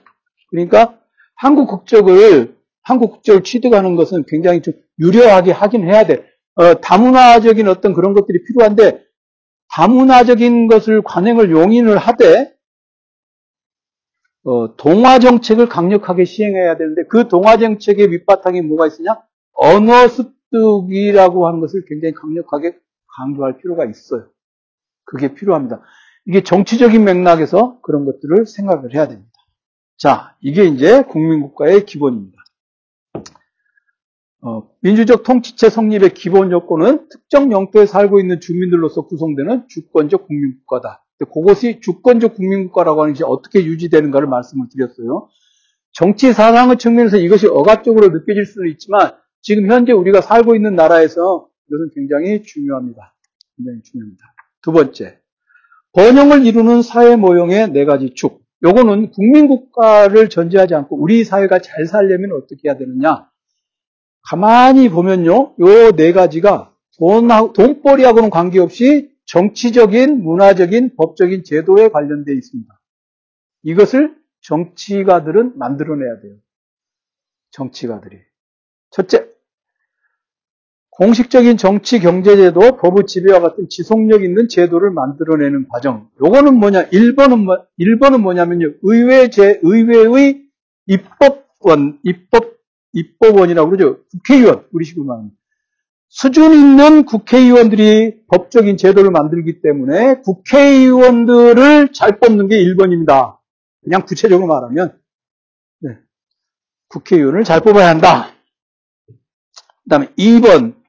그러니까 0.49 0.99
한국 1.37 1.69
국적을 1.69 2.57
한국 2.83 3.13
국적을 3.13 3.43
취득하는 3.43 3.95
것은 3.95 4.25
굉장히 4.27 4.63
좀 4.63 4.73
유려하게 4.99 5.53
하긴 5.53 5.85
해야 5.85 6.07
돼. 6.07 6.27
어, 6.55 6.81
다문화적인 6.81 7.69
어떤 7.69 7.93
그런 7.93 8.15
것들이 8.15 8.43
필요한데 8.45 9.05
다문화적인 9.71 10.69
것을 10.69 11.03
관행을 11.03 11.51
용인을 11.51 11.99
하되 11.99 12.55
어, 14.45 14.77
동화 14.77 15.19
정책을 15.19 15.69
강력하게 15.69 16.25
시행해야 16.25 16.79
되는데 16.79 17.03
그 17.11 17.29
동화 17.29 17.59
정책의 17.59 18.09
밑바탕에 18.09 18.63
뭐가 18.63 18.87
있으냐? 18.87 19.21
언어 19.53 20.09
습득이라고 20.09 21.49
하는 21.49 21.61
것을 21.61 21.85
굉장히 21.87 22.15
강력하게 22.15 22.79
강조할 23.19 23.59
필요가 23.59 23.85
있어요. 23.85 24.34
그게 25.05 25.35
필요합니다. 25.35 25.83
이게 26.27 26.43
정치적인 26.43 27.05
맥락에서 27.05 27.81
그런 27.83 28.05
것들을 28.05 28.47
생각을 28.47 28.95
해야 28.95 29.09
됩니다. 29.09 29.31
자, 29.97 30.37
이게 30.41 30.65
이제 30.65 31.03
국민국가의 31.03 31.85
기본입니다. 31.87 32.39
어, 34.43 34.69
민주적 34.83 35.23
통치체 35.23 35.71
성립의 35.71 36.13
기본 36.13 36.51
요건은 36.51 37.09
특정 37.09 37.51
영토에 37.51 37.87
살고 37.87 38.21
있는 38.21 38.41
주민들로서 38.41 39.07
구성되는 39.07 39.69
주권적 39.69 40.27
국민국가다. 40.27 41.05
그것이 41.33 41.81
주권적 41.81 42.35
국민국가라고 42.35 43.03
하는 43.03 43.15
것이 43.15 43.23
어떻게 43.25 43.65
유지되는가를 43.65 44.29
말씀을 44.29 44.67
드렸어요. 44.71 45.29
정치 45.93 46.33
사상의 46.33 46.77
측면에서 46.77 47.17
이것이 47.17 47.47
억압적으로 47.47 48.09
느껴질 48.09 48.45
수는 48.45 48.71
있지만 48.73 49.13
지금 49.41 49.71
현재 49.71 49.93
우리가 49.93 50.21
살고 50.21 50.55
있는 50.57 50.75
나라에서 50.75 51.49
이것은 51.69 51.91
굉장히 51.95 52.43
중요합니다. 52.43 53.15
굉장히 53.57 53.81
중요합니다. 53.83 54.34
두 54.65 54.73
번째, 54.73 55.19
번영을 55.93 56.47
이루는 56.47 56.81
사회 56.81 57.17
모형의 57.17 57.73
네 57.73 57.85
가지 57.85 58.15
축. 58.15 58.43
요거는 58.63 59.11
국민국가를 59.11 60.31
전제하지 60.31 60.75
않고 60.75 60.97
우리 60.99 61.23
사회가 61.23 61.59
잘 61.59 61.85
살려면 61.85 62.33
어떻게 62.33 62.69
해야 62.69 62.79
되느냐. 62.79 63.29
가만히 64.23 64.89
보면요. 64.89 65.55
요 65.61 65.93
네 65.93 66.13
가지가 66.13 66.75
돈, 66.99 67.29
돈벌이하고는 67.53 68.31
관계없이 68.31 69.13
정치적인, 69.27 70.23
문화적인, 70.23 70.97
법적인 70.97 71.45
제도에 71.45 71.89
관련되어 71.91 72.35
있습니다. 72.35 72.81
이것을 73.65 74.17
정치가들은 74.41 75.59
만들어내야 75.59 76.21
돼요. 76.23 76.37
정치가들이. 77.51 78.19
첫째, 78.91 79.24
공식적인 80.97 81.57
정치 81.57 81.99
경제제도, 81.99 82.77
법의 82.77 83.07
지배와 83.07 83.41
같은 83.41 83.69
지속력 83.69 84.23
있는 84.23 84.49
제도를 84.49 84.91
만들어내는 84.91 85.67
과정. 85.69 86.09
요거는 86.23 86.55
뭐냐? 86.55 86.91
1번은 86.91 87.45
뭐, 87.45 87.67
1번은 87.81 88.21
뭐냐면요. 88.21 88.75
의회 88.83 89.29
제, 89.29 89.59
의회의 89.63 90.43
입법원, 90.87 91.99
입법, 92.05 92.55
입법원이라고 92.93 93.71
그러죠. 93.71 93.99
국회의원, 94.13 94.67
우리 94.73 94.85
식으로 94.85 95.05
말하면. 95.05 95.33
수준 96.09 96.53
있는 96.53 97.05
국회의원들이 97.07 98.27
법적인 98.29 98.77
제도를 98.77 99.11
만들기 99.11 99.63
때문에 99.63 100.21
국회의원들을 100.21 101.93
잘 101.93 102.21
뽑는 102.21 102.47
게 102.47 102.57
1번입니다. 102.57 103.39
그냥 103.83 104.05
구체적으로 104.07 104.47
말하면 104.47 104.97
네. 105.81 105.99
국회의원을 106.89 107.43
잘 107.43 107.61
뽑아야 107.63 107.89
한다. 107.89 108.29
그 109.09 109.91
다음에 109.91 110.07
2번 110.17 110.84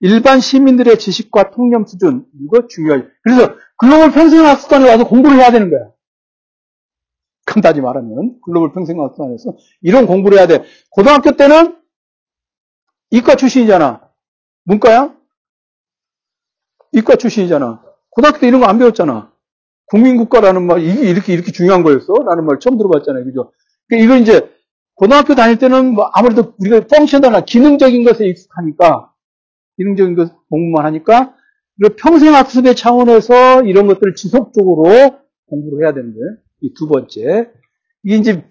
일반 0.00 0.40
시민들의 0.40 0.98
지식과 0.98 1.50
통념 1.50 1.84
수준 1.86 2.24
이거 2.44 2.66
중요해요. 2.68 3.04
그래서 3.22 3.54
글로벌 3.78 4.12
평생학습관에 4.12 4.88
와서 4.88 5.04
공부를 5.06 5.38
해야 5.38 5.50
되는 5.50 5.70
거야. 5.70 5.90
간단히 7.46 7.80
말하면 7.80 8.38
글로벌 8.44 8.72
평생학습관에서 8.72 9.56
이런 9.82 10.06
공부를 10.06 10.38
해야 10.38 10.46
돼. 10.46 10.64
고등학교 10.90 11.32
때는 11.32 11.76
이과 13.10 13.36
출신이잖아. 13.36 14.02
문과야? 14.64 15.14
이과 16.92 17.16
출신이잖아. 17.16 17.82
고등학교 18.10 18.38
때 18.40 18.48
이런 18.48 18.60
거 18.60 18.66
안 18.66 18.78
배웠잖아. 18.78 19.32
국민국가라는 19.86 20.66
말, 20.66 20.80
이게 20.82 21.08
이렇게, 21.08 21.32
이렇게 21.32 21.50
중요한 21.50 21.82
거였어? 21.82 22.12
라는 22.26 22.44
말 22.44 22.58
처음 22.60 22.76
들어봤잖아요. 22.76 23.24
그죠? 23.24 23.52
그러니까 23.88 24.04
이거 24.04 24.22
이제, 24.22 24.50
고등학교 24.94 25.34
다닐 25.34 25.58
때는 25.58 25.94
뭐 25.94 26.10
아무래도 26.12 26.52
우리가 26.58 26.80
펑션하나 26.86 27.40
기능적인 27.46 28.04
것에 28.04 28.26
익숙하니까, 28.26 29.10
기능적인 29.78 30.16
것 30.16 30.32
공부만 30.50 30.84
하니까, 30.86 31.34
평생 31.96 32.34
학습의 32.34 32.76
차원에서 32.76 33.62
이런 33.62 33.86
것들을 33.86 34.14
지속적으로 34.14 34.84
공부를 35.48 35.84
해야 35.84 35.94
되는 35.94 36.12
거예요. 36.12 36.36
이 36.60 36.74
두 36.74 36.88
번째. 36.88 37.50
이게 38.02 38.16
이제, 38.16 38.44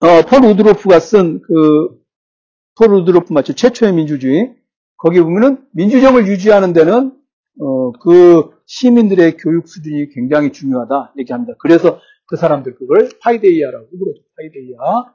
어, 0.00 0.22
폴 0.28 0.44
우드로프가 0.44 1.00
쓴 1.00 1.40
그, 1.42 1.98
폴 2.78 2.94
우드로프 2.94 3.32
맞죠? 3.32 3.54
최초의 3.54 3.94
민주주의. 3.94 4.54
거기 4.98 5.20
보면은 5.20 5.64
민주정을 5.72 6.26
유지하는 6.28 6.72
데는 6.72 7.12
어, 7.60 7.92
그 7.92 8.50
시민들의 8.66 9.36
교육 9.38 9.66
수준이 9.68 10.10
굉장히 10.10 10.52
중요하다 10.52 11.14
얘기합니다. 11.18 11.54
그래서 11.60 12.00
그 12.26 12.36
사람들 12.36 12.74
그걸 12.76 13.08
파이데이아라고 13.20 13.88
부르죠. 13.90 14.22
파이데이아. 14.36 15.14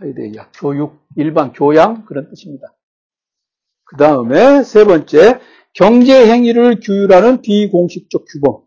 파이데이아. 0.00 0.50
교육, 0.54 0.98
일반 1.16 1.52
교양 1.52 2.04
그런 2.06 2.28
뜻입니다. 2.30 2.74
그 3.84 3.96
다음에 3.96 4.62
세 4.62 4.84
번째 4.84 5.40
경제 5.74 6.30
행위를 6.30 6.80
규율하는 6.80 7.42
비공식적 7.42 8.24
규범. 8.26 8.62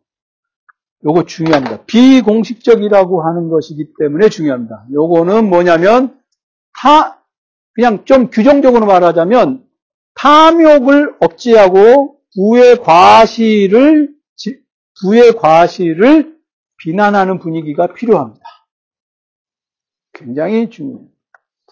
요거 1.05 1.25
중요합니다. 1.25 1.83
비공식적이라고 1.85 3.23
하는 3.23 3.49
것이기 3.49 3.93
때문에 3.99 4.29
중요합니다. 4.29 4.85
요거는 4.93 5.49
뭐냐면 5.49 6.17
타 6.73 7.21
그냥 7.73 8.05
좀 8.05 8.29
규정적으로 8.29 8.85
말하자면 8.85 9.65
탐욕을 10.15 11.17
억제하고 11.19 12.19
부의 12.35 12.77
과실을 12.77 14.13
부의 15.01 15.33
과실을 15.33 16.37
비난하는 16.77 17.39
분위기가 17.39 17.87
필요합니다. 17.93 18.45
굉장히 20.13 20.69
중요해요. 20.69 21.12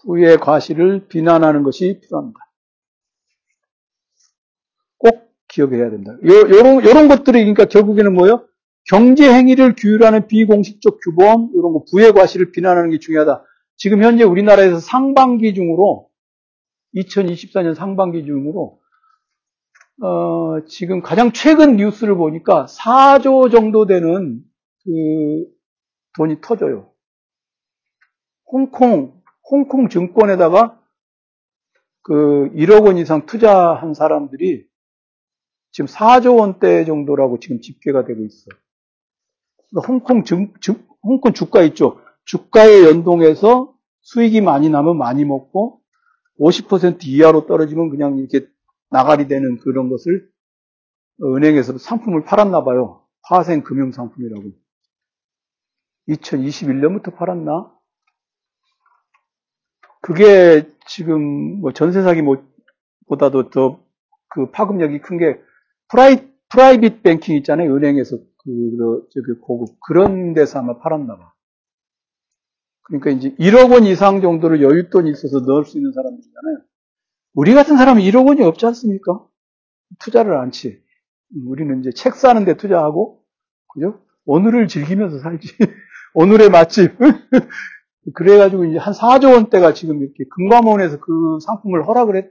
부의 0.03 0.38
과실을 0.38 1.08
비난하는 1.08 1.63
것이 1.63 2.00
필요합니다. 2.01 2.39
꼭 4.97 5.34
기억해야 5.47 5.89
된다. 5.89 6.13
요, 6.13 6.34
요런, 6.34 6.84
요런 6.84 7.08
것들이, 7.08 7.39
그러니까 7.39 7.65
결국에는 7.65 8.13
뭐예요? 8.13 8.47
경제 8.89 9.32
행위를 9.32 9.76
규율하는 9.76 10.28
비공식적 10.28 10.99
규범, 11.04 11.52
이런 11.54 11.73
거, 11.73 11.84
부의 11.91 12.13
과실을 12.13 12.52
비난하는 12.52 12.89
게 12.89 12.99
중요하다. 12.99 13.43
지금 13.78 14.04
현재 14.04 14.23
우리나라에서 14.23 14.80
상반기 14.80 15.54
중으로 15.54 16.10
2024년 16.95 17.76
상반기 17.76 18.26
중으로 18.26 18.80
어, 20.04 20.65
지금 20.67 21.02
가장 21.02 21.32
최근 21.32 21.78
뉴스를 21.78 22.15
보니까 22.15 22.65
4조 22.65 23.52
정도 23.52 23.86
되는 23.86 24.41
그 24.84 25.45
돈이 26.17 26.41
터져요. 26.41 26.91
홍콩 28.45 29.20
홍콩 29.52 29.90
증권에다가 29.90 30.82
그 32.04 32.50
1억 32.56 32.86
원 32.86 32.98
이상 32.98 33.26
투자한 33.26 33.94
사람들이 33.94 34.66
지금 35.72 35.88
4조 35.88 36.40
원대 36.40 36.86
정도라고 36.86 37.40
지금 37.40 37.60
집계가 37.62 38.06
되고 38.06 38.24
있어요. 38.24 38.58
그러니까 39.70 39.88
홍콩 39.88 40.24
증, 40.24 40.54
증, 40.62 40.84
홍콩 41.04 41.34
주가 41.34 41.62
있죠. 41.64 42.02
주가에 42.26 42.84
연동해서 42.86 43.76
수익이 44.02 44.42
많이 44.42 44.70
나면 44.70 44.98
많이 44.98 45.26
먹고 45.26 45.82
50% 46.40 47.06
이하로 47.06 47.46
떨어지면 47.46 47.90
그냥 47.90 48.18
이렇게 48.18 48.48
나가리 48.90 49.28
되는 49.28 49.58
그런 49.58 49.90
것을 49.90 50.30
은행에서 51.22 51.78
상품을 51.78 52.24
팔았나 52.24 52.64
봐요. 52.64 53.06
파생 53.24 53.63
금융 53.64 53.92
상품이라고. 53.92 54.50
2021년부터 56.10 57.16
팔았나? 57.16 57.72
그게 60.13 60.67
지금 60.88 61.62
뭐 61.62 61.71
전세 61.74 62.02
사기 62.02 62.21
보다도 63.08 63.50
더 63.50 63.80
그 64.32 64.50
파급력이 64.52 65.00
큰 65.02 65.17
게 65.17 65.39
pri 65.89 66.30
private 66.50 67.04
banking 67.04 67.36
있잖아요. 67.38 67.74
은행에서 67.76 68.17
그, 68.17 69.08
저기 69.13 69.39
고급 69.41 69.78
그런 69.82 70.34
데서 70.34 70.60
아마 70.60 70.78
팔았나 70.80 71.17
봐. 71.17 71.34
그러니까 72.84 73.12
이제 73.12 73.36
1억 73.36 73.71
원 73.71 73.86
이상 73.86 74.21
정도를 74.21 74.60
여윳돈이 74.60 75.12
있어서 75.12 75.41
넣을 75.41 75.65
수 75.65 75.78
있는 75.78 75.91
사람들이잖아요. 75.93 76.58
우리 77.34 77.54
같은 77.54 77.78
사람은 77.78 78.02
1억 78.02 78.28
원이 78.28 78.43
없지 78.43 78.65
않습니까? 78.65 79.26
투자를 80.00 80.36
않지. 80.38 80.82
우리는 81.45 81.80
이제 81.80 81.91
책 81.91 82.15
사는데 82.15 82.58
투자하고, 82.58 83.24
그죠? 83.74 84.02
오늘을 84.26 84.67
즐기면서 84.67 85.19
살지. 85.19 85.47
오늘의 86.15 86.50
맛집. 86.50 86.97
그래가지고 88.14 88.66
이제 88.66 88.78
한 88.78 88.94
4조 88.94 89.34
원대가 89.34 89.74
지금 89.74 90.02
이렇게 90.02 90.24
금감원에서 90.30 91.00
그 91.00 91.38
상품을 91.46 91.88
허락을 91.88 92.16
했, 92.18 92.26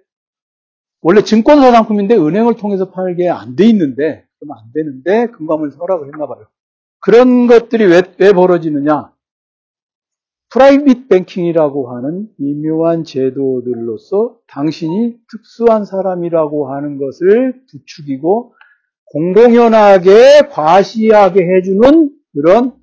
원래 1.03 1.23
증권사 1.23 1.71
상품인데 1.71 2.17
은행을 2.17 2.57
통해서 2.57 2.91
팔게 2.91 3.29
안 3.29 3.57
돼 3.57 3.67
있는데, 3.67 4.27
그러면 4.39 4.59
안 4.63 4.73
되는데 4.73 5.27
금감원에서 5.29 5.79
허락을 5.79 6.09
했나 6.09 6.27
봐요. 6.27 6.47
그런 7.01 7.47
것들이 7.47 7.87
왜, 7.87 8.03
왜 8.19 8.33
벌어지느냐? 8.33 9.13
프라이빗 10.53 11.09
뱅킹이라고 11.09 11.95
하는 11.95 12.29
미묘한 12.37 13.05
제도들로서 13.05 14.37
당신이 14.49 15.17
특수한 15.31 15.85
사람이라고 15.85 16.73
하는 16.73 16.99
것을 16.99 17.63
부추기고 17.71 18.55
공공연하게 19.13 20.49
과시하게 20.51 21.47
해주는 21.47 22.11
그런 22.33 22.75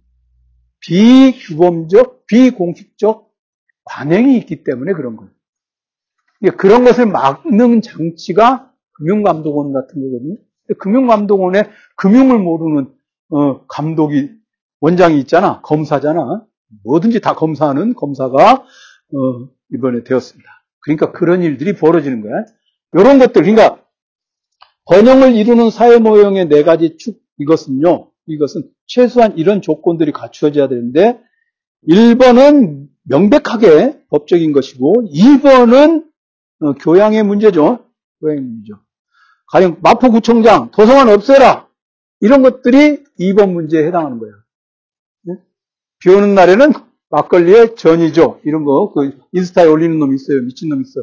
비규범적, 0.88 2.26
비공식적 2.28 3.30
관행이 3.84 4.38
있기 4.38 4.63
때문에 4.63 4.93
그런 4.93 5.17
거예요. 5.17 5.32
그런 6.58 6.84
것을 6.84 7.06
막는 7.08 7.82
장치가 7.82 8.71
금융감독원 8.93 9.73
같은 9.73 10.02
거거든요. 10.02 10.38
금융감독원에 10.80 11.69
금융을 11.97 12.39
모르는 12.39 12.93
어, 13.30 13.65
감독이 13.67 14.32
원장이 14.80 15.19
있잖아, 15.19 15.62
검사잖아. 15.62 16.45
뭐든지 16.84 17.21
다 17.21 17.34
검사하는 17.34 17.93
검사가 17.93 18.54
어, 18.54 19.50
이번에 19.73 20.04
되었습니다. 20.04 20.50
그러니까 20.80 21.12
그런 21.12 21.41
일들이 21.43 21.73
벌어지는 21.73 22.21
거야. 22.21 22.45
이런 22.93 23.19
것들, 23.19 23.43
그러니까 23.43 23.84
번영을 24.86 25.36
이루는 25.36 25.69
사회 25.69 25.97
모형의 25.97 26.47
네 26.47 26.63
가지 26.63 26.97
축 26.97 27.21
이것은요. 27.39 28.12
이것은 28.27 28.69
최소한 28.85 29.37
이런 29.37 29.61
조건들이 29.61 30.11
갖추어져야 30.11 30.67
되는데 30.67 31.19
1번은 31.87 32.87
명백하게 33.03 34.05
법적인 34.09 34.51
것이고 34.51 35.09
2번은 35.13 36.05
어, 36.61 36.73
교양의 36.73 37.23
문제죠. 37.23 37.85
교양의 38.21 38.41
문제죠. 38.41 38.79
가령 39.51 39.77
마포구청장 39.81 40.71
도서관 40.71 41.09
없애라 41.09 41.67
이런 42.19 42.41
것들이 42.41 43.03
2번 43.19 43.53
문제에 43.53 43.85
해당하는 43.85 44.19
거예요. 44.19 44.35
비 45.99 46.09
오는 46.09 46.35
날에는 46.35 46.73
막걸리에 47.09 47.75
전이죠. 47.75 48.41
이런 48.43 48.65
거, 48.65 48.91
그, 48.93 49.17
인스타에 49.31 49.65
올리는 49.65 49.97
놈 49.97 50.13
있어요. 50.13 50.41
미친 50.41 50.69
놈 50.69 50.81
있어. 50.81 51.01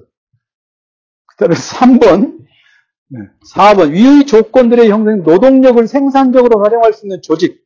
그 1.26 1.36
다음에 1.36 1.54
3번, 1.54 2.44
네. 3.08 3.20
4번, 3.54 3.92
위의 3.92 4.26
조건들의 4.26 4.88
형성, 4.90 5.22
노동력을 5.22 5.86
생산적으로 5.86 6.62
활용할 6.62 6.92
수 6.92 7.06
있는 7.06 7.22
조직, 7.22 7.64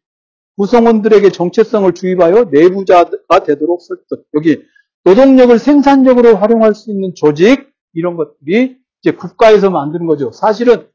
구성원들에게 0.57 1.31
정체성을 1.31 1.93
주입하여 1.95 2.49
내부자가 2.51 3.45
되도록 3.45 3.81
설득. 3.83 4.27
여기, 4.35 4.63
노동력을 5.05 5.59
생산적으로 5.59 6.37
활용할 6.37 6.75
수 6.75 6.91
있는 6.91 7.15
조직 7.15 7.71
이런 7.95 8.17
것들이 8.17 8.77
이제 9.01 9.13
국가에서 9.13 9.71
만드는 9.71 10.07
거죠. 10.07 10.33
사실은 10.33 10.89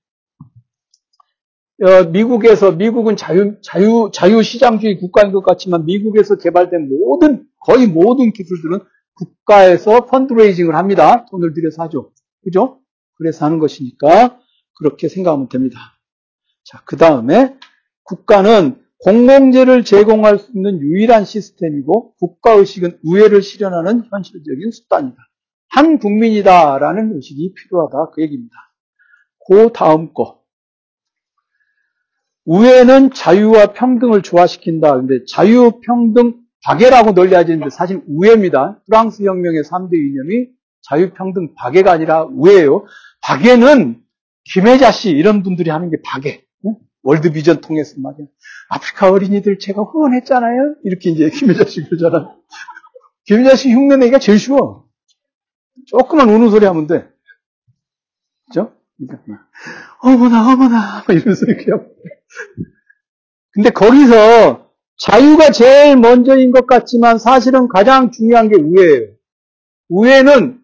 어, 1.82 2.04
미국에서 2.04 2.72
미국은 2.72 3.16
자유 3.16 3.56
자유 3.62 4.12
자유 4.14 4.44
시장주의 4.44 5.00
국가인 5.00 5.32
것 5.32 5.44
같지만 5.44 5.86
미국에서 5.86 6.38
개발된 6.38 6.88
모든 6.90 7.46
거의 7.60 7.88
모든 7.88 8.32
기술들은 8.32 8.80
국가에서 9.16 10.06
펀드레이징을 10.06 10.76
합니다. 10.76 11.26
돈을 11.32 11.54
들여서 11.54 11.84
하죠. 11.84 12.12
그죠? 12.44 12.80
그래서 13.18 13.46
하는 13.46 13.60
것이니까 13.60 14.40
그렇게 14.78 15.08
생각하면 15.08 15.50
됩니다. 15.50 15.80
자, 16.64 16.82
그 16.86 16.98
다음에 16.98 17.58
국가는 18.04 18.82
공공재를 19.00 19.84
제공할 19.84 20.40
수 20.40 20.52
있는 20.56 20.80
유일한 20.80 21.26
시스템이고 21.26 22.16
국가의식은 22.16 23.00
우애를 23.04 23.42
실현하는 23.42 24.04
현실적인 24.10 24.72
수단이다. 24.72 25.18
한 25.70 26.00
국민이다라는 26.00 27.16
의식이 27.16 27.54
필요하다. 27.54 28.12
그 28.12 28.22
얘기입니다. 28.22 28.56
그 29.48 29.72
다음 29.74 30.14
거. 30.14 30.42
우애는 32.46 33.12
자유와 33.12 33.74
평등을 33.74 34.22
조화시킨다. 34.22 34.96
근데 34.96 35.26
자유, 35.28 35.82
평등, 35.86 36.42
박애라고 36.64 37.12
널려야되는데 37.12 37.70
사실 37.70 38.02
우애입니다. 38.08 38.82
프랑스 38.86 39.24
혁명의 39.24 39.64
3대 39.64 39.94
이념이 39.94 40.48
자유, 40.84 41.14
평등, 41.14 41.54
박애가 41.56 41.92
아니라 41.92 42.24
우애예요. 42.26 42.86
박애는 43.22 44.02
김혜자 44.46 44.92
씨 44.92 45.12
이런 45.12 45.44
분들이 45.44 45.70
하는 45.70 45.90
게 45.90 45.98
박애. 46.04 46.44
월드비전 47.04 47.60
통해서 47.62 47.96
말이야. 47.98 48.28
아프리카 48.70 49.12
어린이들 49.12 49.60
제가 49.60 49.82
후원했잖아요. 49.82 50.76
이렇게 50.84 51.10
이제 51.10 51.30
김혜자 51.30 51.66
씨 51.66 51.84
그러잖아. 51.84 52.34
김혜자 53.26 53.56
씨 53.56 53.74
흉내내기가 53.74 54.20
제일 54.20 54.40
쉬워. 54.40 54.86
조금만 55.88 56.30
우는 56.30 56.50
소리 56.50 56.66
하면 56.66 56.88
돼. 56.88 57.10
그죠? 58.48 58.74
그러니까 58.98 59.46
어머나, 60.02 60.54
어머나, 60.54 61.04
이러면서 61.10 61.46
이렇게 61.46 61.72
하고. 61.72 61.94
근데 63.52 63.70
거기서 63.70 64.72
자유가 64.98 65.52
제일 65.52 65.98
먼저인 65.98 66.52
것 66.52 66.66
같지만 66.66 67.20
사실은 67.20 67.68
가장 67.68 68.12
중요한 68.12 68.50
게 68.50 68.56
우애예요. 68.56 69.10
우애는 69.90 70.63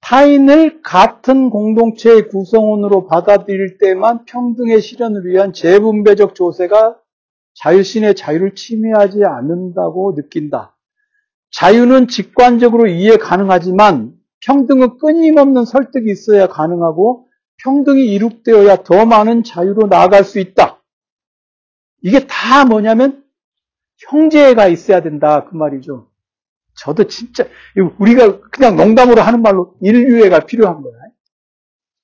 타인을 0.00 0.82
같은 0.82 1.50
공동체의 1.50 2.28
구성원으로 2.28 3.06
받아들일 3.06 3.78
때만 3.78 4.24
평등의 4.24 4.80
실현을 4.80 5.26
위한 5.26 5.52
재분배적 5.52 6.34
조세가 6.34 6.96
자유신의 7.54 8.14
자유를 8.14 8.54
침해하지 8.54 9.24
않는다고 9.24 10.14
느낀다. 10.14 10.76
자유는 11.50 12.08
직관적으로 12.08 12.86
이해 12.86 13.16
가능하지만 13.16 14.12
평등은 14.44 14.98
끊임없는 14.98 15.64
설득이 15.64 16.10
있어야 16.10 16.46
가능하고 16.46 17.26
평등이 17.62 18.04
이룩되어야 18.14 18.84
더 18.84 19.06
많은 19.06 19.42
자유로 19.42 19.88
나아갈 19.88 20.22
수 20.22 20.38
있다. 20.38 20.82
이게 22.02 22.26
다 22.26 22.64
뭐냐면 22.64 23.24
형제가 23.98 24.68
있어야 24.68 25.00
된다 25.00 25.46
그 25.46 25.56
말이죠. 25.56 26.08
저도 26.76 27.04
진짜 27.06 27.44
우리가 27.98 28.40
그냥 28.50 28.76
농담으로 28.76 29.22
하는 29.22 29.42
말로 29.42 29.76
인류애가 29.80 30.40
필요한 30.40 30.82
거야. 30.82 30.92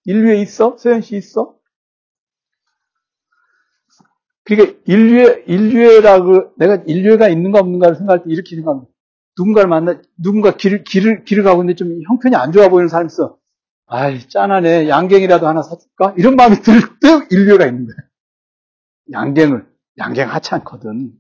인류애 0.04 0.40
있어? 0.42 0.76
서현 0.78 1.02
씨 1.02 1.16
있어? 1.16 1.54
그러니까 4.44 4.78
인류애 4.86 5.44
인류애라고 5.46 6.54
내가 6.56 6.82
인류애가 6.86 7.28
있는가 7.28 7.60
없는가를 7.60 7.96
생각할 7.96 8.24
때 8.24 8.30
이렇게 8.30 8.56
생각합니다. 8.56 8.90
누군가를 9.38 9.68
만나 9.68 10.00
누군가 10.16 10.56
길을 10.56 10.84
길을 10.84 11.24
길을 11.24 11.44
가고 11.44 11.62
있는데 11.62 11.76
좀 11.76 12.00
형편이 12.08 12.34
안 12.34 12.52
좋아 12.52 12.68
보이는 12.68 12.88
사람이 12.88 13.06
있어. 13.06 13.38
아이 13.86 14.26
짠하네 14.28 14.88
양갱이라도 14.88 15.46
하나 15.46 15.62
사줄까? 15.62 16.14
이런 16.16 16.34
마음이 16.36 16.56
들때 16.56 17.26
인류애가 17.30 17.66
있는 17.66 17.86
거야. 17.86 17.96
양갱을 19.12 19.66
양갱 19.98 20.28
하찮거든. 20.28 21.12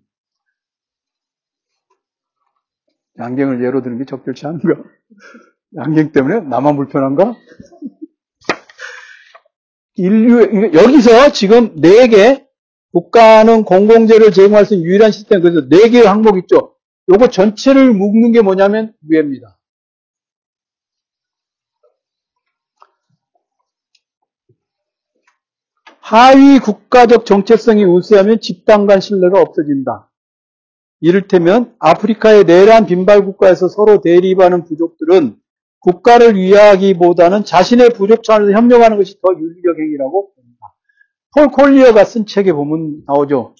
양갱을 3.18 3.64
예로 3.64 3.82
드는 3.82 3.98
게 3.98 4.04
적절치 4.04 4.46
않은가? 4.46 4.82
양갱 5.76 6.12
때문에 6.12 6.40
나만 6.40 6.76
불편한가? 6.76 7.34
인류, 9.94 10.72
여기서 10.72 11.32
지금 11.32 11.74
네 11.80 12.08
개, 12.08 12.46
국가는 12.92 13.64
공공재를 13.64 14.32
제공할 14.32 14.64
수 14.64 14.74
있는 14.74 14.88
유일한 14.88 15.12
시스템, 15.12 15.42
그래서 15.42 15.68
네 15.68 15.88
개의 15.88 16.06
항목 16.06 16.38
있죠? 16.38 16.76
요거 17.10 17.28
전체를 17.28 17.92
묶는 17.92 18.32
게 18.32 18.42
뭐냐면 18.42 18.94
위입니다. 19.08 19.58
하위 26.00 26.58
국가적 26.58 27.24
정체성이 27.24 27.84
우세하면 27.84 28.40
집단 28.40 28.86
간 28.86 29.00
신뢰가 29.00 29.40
없어진다. 29.40 30.11
이를테면 31.02 31.74
아프리카의 31.80 32.44
내란 32.44 32.86
빈발 32.86 33.24
국가에서 33.24 33.66
서로 33.68 34.00
대립하는 34.00 34.64
부족들은 34.64 35.36
국가를 35.80 36.36
위하기보다는 36.36 37.44
자신의 37.44 37.90
부족 37.90 38.22
차원에서 38.22 38.52
협력하는 38.56 38.96
것이 38.98 39.20
더 39.20 39.32
윤리적 39.34 39.78
행위라고 39.80 40.32
봅니다. 40.32 40.58
폴 41.34 41.48
콜리어가 41.48 42.04
쓴 42.04 42.24
책에 42.24 42.52
보면 42.52 43.02
나오죠. 43.06 43.56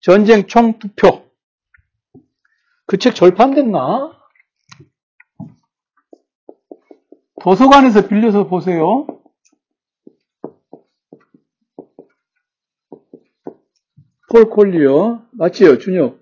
전쟁 0.00 0.46
총투표. 0.46 1.24
그 2.86 2.96
책 2.96 3.14
절판됐나? 3.14 4.18
도서관에서 7.42 8.08
빌려서 8.08 8.48
보세요. 8.48 9.06
폴 14.30 14.48
콜리어. 14.48 15.22
맞지요, 15.32 15.78
준혁? 15.78 16.19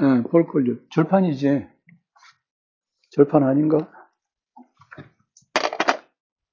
응, 0.00 0.22
폴콜류. 0.24 0.80
절판이지. 0.90 1.66
절판 3.10 3.42
아닌가? 3.42 3.90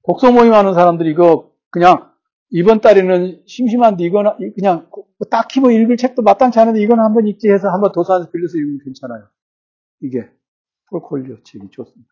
독서 0.04 0.32
모임 0.32 0.52
하는 0.52 0.74
사람들이 0.74 1.10
이거 1.10 1.52
그냥 1.70 2.10
이번 2.50 2.80
달에는 2.80 3.42
심심한데 3.46 4.04
이거는 4.04 4.52
그냥 4.54 4.88
딱히 5.30 5.60
뭐 5.60 5.70
읽을 5.70 5.96
책도 5.96 6.22
마땅치 6.22 6.58
않은데 6.58 6.80
이거는 6.80 7.02
한번 7.04 7.26
읽지 7.26 7.48
해서 7.50 7.68
한번 7.68 7.92
도서관에서 7.92 8.30
빌려서 8.30 8.56
읽으면 8.56 8.78
괜찮아요. 8.84 9.28
이게 10.00 10.28
폴콜류 10.90 11.42
책이 11.44 11.70
좋습니다. 11.70 12.08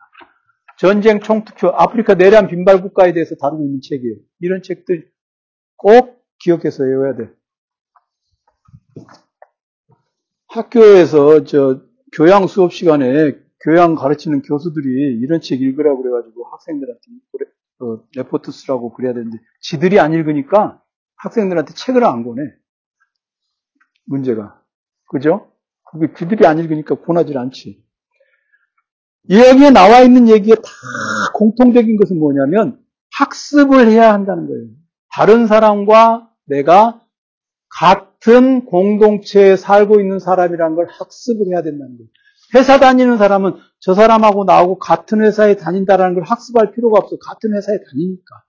전쟁 0.77 1.21
총투표 1.21 1.69
아프리카 1.69 2.15
내란 2.15 2.49
빈발 2.49 2.83
국가에 2.83 3.13
대해서 3.13 3.37
다루고 3.37 3.65
있는 3.65 3.81
책이에요. 3.81 4.17
이런 4.41 4.63
책들 4.63 5.11
꼭 5.77 6.25
기억해서 6.41 6.83
외워야 6.83 7.15
돼. 7.15 7.31
학교에서 10.55 11.45
저 11.45 11.81
교양 12.13 12.47
수업 12.47 12.73
시간에 12.73 13.33
교양 13.61 13.95
가르치는 13.95 14.43
교수들이 14.43 15.19
이런 15.21 15.41
책 15.41 15.61
읽으라고 15.61 16.03
그래가지고 16.03 16.45
학생들한테 16.45 17.01
어, 17.81 17.99
레포트 18.15 18.53
쓰라고 18.53 18.93
그래야 18.93 19.13
되는데 19.15 19.39
지들이 19.61 19.99
안 19.99 20.13
읽으니까 20.13 20.81
학생들한테 21.17 21.75
책을 21.75 22.05
안 22.05 22.23
보내. 22.23 22.43
문제가. 24.07 24.61
그죠? 25.09 25.51
그게 25.91 26.13
지들이 26.15 26.47
안 26.47 26.59
읽으니까 26.59 26.97
권하지 26.97 27.37
않지. 27.37 27.83
여기에 29.31 29.71
나와 29.71 30.03
있는 30.03 30.29
얘기가 30.29 30.57
다 30.57 30.71
공통적인 31.35 31.97
것은 31.97 32.19
뭐냐면 32.19 32.79
학습을 33.13 33.89
해야 33.89 34.13
한다는 34.13 34.47
거예요. 34.47 34.67
다른 35.11 35.47
사람과 35.47 36.31
내가 36.47 37.01
같 37.71 38.14
은 38.29 38.65
공동체에 38.65 39.57
살고 39.57 40.01
있는 40.01 40.19
사람이라는 40.19 40.77
걸 40.77 40.87
학습을 40.89 41.47
해야 41.49 41.63
된다는 41.63 41.97
거예요. 41.99 42.09
회사 42.55 42.79
다니는 42.79 43.19
사람은 43.19 43.57
저 43.81 43.95
사람하고 43.95 44.45
나하고 44.45 44.79
같은 44.79 45.21
회사에 45.23 45.57
다닌다라는 45.57 46.15
걸 46.15 46.23
학습할 46.25 46.73
필요가 46.73 46.99
없어. 46.99 47.17
같은 47.19 47.55
회사에 47.55 47.77
다니니까. 47.91 48.43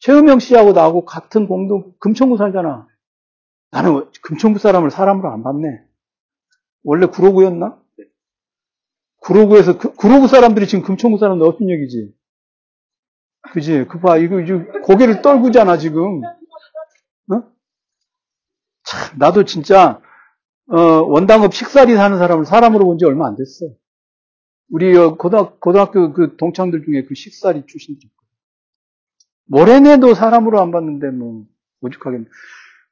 최은명 0.00 0.40
씨하고 0.40 0.72
나하고 0.72 1.04
같은 1.04 1.46
공동, 1.46 1.92
금천구 2.00 2.36
살잖아. 2.36 2.88
나는 3.70 4.10
금천구 4.22 4.58
사람을 4.58 4.90
사람으로 4.90 5.30
안 5.30 5.44
봤네. 5.44 5.84
원래 6.82 7.06
구로구였나? 7.06 7.80
구로구에서, 9.20 9.78
그, 9.78 9.94
구로구 9.94 10.26
사람들이 10.26 10.66
지금 10.66 10.84
금천구 10.84 11.24
어떤 11.24 11.70
얘기지? 11.70 12.12
그지? 13.52 13.86
그 13.88 14.00
봐, 14.00 14.16
이거, 14.16 14.40
이거 14.40 14.64
고개를 14.82 15.22
떨구잖아, 15.22 15.78
지금. 15.78 16.22
어? 16.24 17.51
참, 18.84 19.18
나도 19.18 19.44
진짜, 19.44 20.00
어, 20.68 20.76
원당업 20.76 21.54
식사리 21.54 21.94
사는 21.96 22.18
사람을 22.18 22.44
사람으로 22.46 22.84
본 22.86 22.98
지 22.98 23.04
얼마 23.04 23.26
안 23.28 23.36
됐어. 23.36 23.66
우리 24.70 24.96
어, 24.96 25.16
고등학, 25.16 25.60
고등학교 25.60 26.12
그 26.12 26.36
동창들 26.36 26.84
중에 26.84 27.04
그 27.04 27.14
식사리 27.14 27.66
출신들 27.66 28.02
있거든. 28.08 28.28
모래내도 29.46 30.14
사람으로 30.14 30.60
안 30.60 30.70
봤는데 30.70 31.10
뭐, 31.10 31.46
오죽하겠네. 31.82 32.26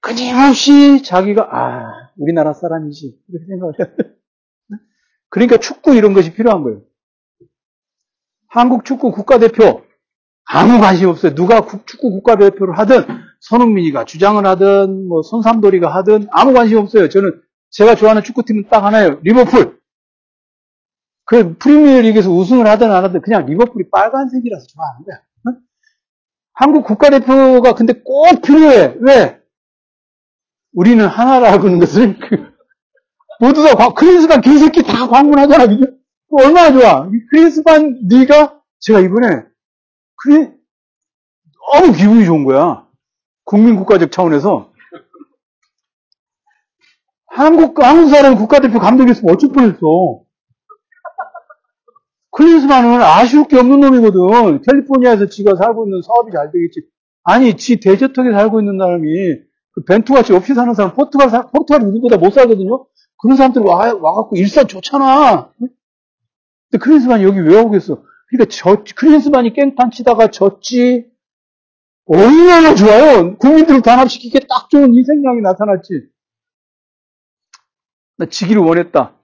끊임없이 0.01 1.03
자기가, 1.03 1.49
아, 1.57 2.11
우리나라 2.17 2.53
사람이지. 2.55 3.19
이렇게 3.29 3.47
생각을 3.47 3.75
돼. 3.77 3.95
그러니까 5.31 5.59
축구 5.59 5.95
이런 5.95 6.13
것이 6.15 6.35
필요한 6.35 6.63
거예요. 6.63 6.83
한국 8.49 8.85
축구 8.85 9.13
국가대표 9.13 9.85
아무 10.45 10.81
관심 10.81 11.09
없어요. 11.09 11.35
누가 11.35 11.67
축구 11.87 12.11
국가대표를 12.11 12.79
하든 12.79 13.05
손흥민이가 13.41 14.05
주장을 14.05 14.45
하든 14.45 15.09
뭐 15.09 15.23
손삼돌이가 15.23 15.95
하든 15.97 16.29
아무 16.33 16.53
관심 16.53 16.79
없어요. 16.79 17.09
저는 17.09 17.41
제가 17.71 17.95
좋아하는 17.95 18.23
축구팀은 18.23 18.69
딱 18.69 18.85
하나예요. 18.85 19.21
리버풀. 19.23 19.79
그 21.25 21.57
프리미어리그에서 21.59 22.31
우승을 22.31 22.67
하든 22.67 22.91
안 22.91 23.05
하든 23.05 23.23
그냥 23.23 23.47
리버풀이 23.47 23.91
빨간색이라서 23.91 24.67
좋아하는 24.67 25.05
거야. 25.05 25.21
응? 25.47 25.61
한국 26.53 26.85
국가대표가 26.85 27.75
근데 27.75 27.93
꼭 28.05 28.43
필요해. 28.43 28.97
왜? 29.01 29.41
우리는 30.73 31.07
하나라는 31.07 31.79
것을 31.79 32.19
그 32.29 32.51
모두 33.39 33.63
다 33.77 33.91
크리스반 33.95 34.41
개새끼 34.41 34.83
다 34.83 35.09
방문하잖아. 35.09 35.67
얼마나 36.31 36.73
좋아. 36.73 37.09
크리스반 37.31 38.01
네가 38.09 38.61
제가 38.81 39.01
이번에 39.01 39.50
그래 40.23 40.53
너무 41.73 41.93
기분이 41.93 42.25
좋은 42.25 42.45
거야. 42.45 42.87
국민국가적 43.45 44.13
차원에서 44.13 44.71
한국 47.27 47.79
한국 47.83 48.11
사람 48.11 48.37
국가대표 48.37 48.79
감독이었으면 48.79 49.35
어쩔 49.35 49.51
뻔했어. 49.53 50.25
클린스만은 52.33 53.03
아쉬울 53.03 53.49
게 53.49 53.59
없는 53.59 53.81
놈이거든. 53.81 54.63
캘리포니아에서 54.63 55.27
지가 55.27 55.57
살고 55.57 55.87
있는 55.87 56.01
사업이 56.03 56.33
잘 56.33 56.51
되겠지. 56.53 56.83
아니, 57.23 57.57
지 57.57 57.81
대저택에 57.81 58.33
살고 58.33 58.61
있는 58.61 58.79
사람이 58.79 59.07
그 59.73 59.85
벤투같이 59.85 60.33
없이 60.35 60.55
사는 60.55 60.73
사람 60.75 60.95
포르투갈 60.95 61.29
포르투갈 61.53 61.83
누구보다 61.83 62.17
못 62.19 62.33
살거든요. 62.33 62.87
그런 63.21 63.37
사람들 63.37 63.63
와 63.63 63.93
와갖고 63.93 64.37
일산 64.37 64.67
좋잖아. 64.67 65.53
근데 65.59 66.79
클린스만이 66.81 67.25
여기 67.25 67.41
왜 67.41 67.61
오겠어? 67.61 68.03
그러니까 68.31 68.51
저 68.51 68.85
클린스만이 68.97 69.53
깽판 69.53 69.91
치다가 69.91 70.29
졌지. 70.29 71.07
얼마나 72.07 72.75
좋아요. 72.75 73.37
국민들을 73.39 73.83
단합시키기에 73.83 74.41
딱 74.49 74.69
좋은 74.71 74.95
이 74.95 75.05
생각이 75.05 75.41
나타났지. 75.43 76.09
나 78.19 78.27
지기를 78.27 78.63
원했다. 78.63 79.17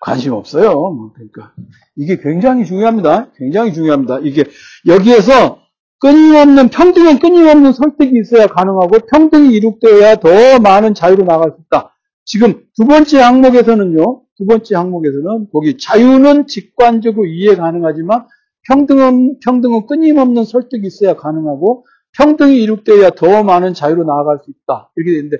관심 0.00 0.32
없어요. 0.32 0.72
뭐, 0.72 1.12
그러니까 1.12 1.54
이게 1.96 2.18
굉장히 2.18 2.64
중요합니다. 2.64 3.32
굉장히 3.36 3.72
중요합니다. 3.72 4.20
이게 4.20 4.44
여기에서 4.86 5.60
끊임없는 6.00 6.68
평등엔 6.68 7.18
끊임없는 7.18 7.72
설득이 7.72 8.12
있어야 8.20 8.46
가능하고 8.46 8.98
평등이 9.10 9.54
이룩되어야 9.54 10.16
더 10.16 10.58
많은 10.60 10.94
자유로 10.94 11.24
나갈 11.24 11.50
수 11.50 11.56
있다. 11.66 11.94
지금 12.24 12.62
두 12.76 12.84
번째 12.86 13.20
항목에서는요. 13.20 14.22
두 14.38 14.46
번째 14.46 14.76
항목에서는 14.76 15.48
거기 15.52 15.76
자유는 15.76 16.46
직관적으로 16.46 17.26
이해 17.26 17.56
가능하지만 17.56 18.26
평등은 18.68 19.40
평등은 19.44 19.86
끊임없는 19.86 20.44
설득이 20.44 20.86
있어야 20.86 21.16
가능하고 21.16 21.84
평등이 22.16 22.62
이룩되어야 22.62 23.10
더 23.10 23.42
많은 23.42 23.74
자유로 23.74 24.04
나아갈 24.04 24.38
수 24.44 24.50
있다. 24.50 24.90
이렇게 24.96 25.12
되는데 25.12 25.36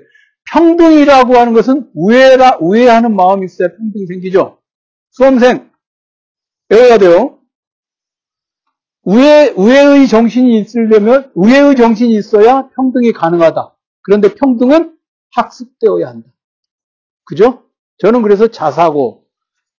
평등이라고 0.51 1.35
하는 1.37 1.53
것은 1.53 1.89
우애라, 1.93 2.57
우애하는 2.59 3.15
마음이 3.15 3.45
있어야 3.45 3.69
평등이 3.69 4.05
생기죠. 4.07 4.59
수험생, 5.11 5.69
배워야 6.67 6.97
돼요. 6.97 7.39
우애, 9.03 9.53
우애의 9.55 10.07
정신이 10.07 10.59
있으려면, 10.59 11.31
우애의 11.35 11.75
정신이 11.75 12.13
있어야 12.15 12.69
평등이 12.69 13.13
가능하다. 13.13 13.75
그런데 14.01 14.33
평등은 14.33 14.97
학습되어야 15.35 16.07
한다. 16.07 16.29
그죠? 17.25 17.68
저는 17.99 18.21
그래서 18.21 18.47
자사고, 18.47 19.25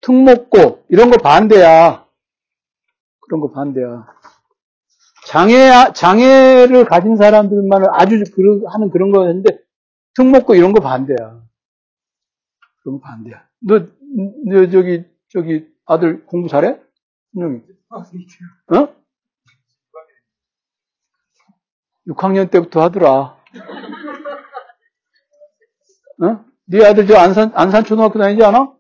특목고, 0.03 0.85
이런 0.89 1.11
거 1.11 1.17
반대야. 1.19 2.07
그런 3.21 3.41
거 3.41 3.51
반대야. 3.51 4.07
장애, 5.27 5.71
장애를 5.95 6.85
가진 6.85 7.17
사람들만 7.17 7.85
아주 7.93 8.23
하는 8.69 8.91
그런 8.91 9.11
거였는데, 9.11 9.59
특목고 10.15 10.55
이런 10.55 10.73
거 10.73 10.81
반대야. 10.81 11.43
그런 12.83 12.99
거 12.99 13.01
반대야. 13.01 13.47
너, 13.61 13.87
너 14.47 14.71
저기, 14.71 15.05
저기, 15.29 15.67
아들 15.87 16.25
공부 16.27 16.49
잘해? 16.49 16.79
분명히. 17.33 17.63
어? 18.77 18.95
6학년 22.07 22.51
때부터 22.51 22.83
하더라. 22.83 23.37
어? 26.23 26.50
네 26.71 26.85
아들 26.85 27.07
저 27.07 27.17
안산, 27.17 27.53
안산 27.55 27.85
초등학교 27.85 28.19
다니지 28.19 28.45
않아? 28.45 28.73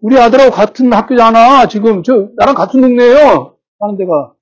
우리 0.00 0.18
아들하고 0.18 0.50
같은 0.50 0.92
학교잖아. 0.92 1.66
지금 1.68 2.02
저 2.02 2.28
나랑 2.36 2.54
같은 2.54 2.80
동네예요. 2.80 3.56
하는 3.78 3.96
데가. 3.96 4.34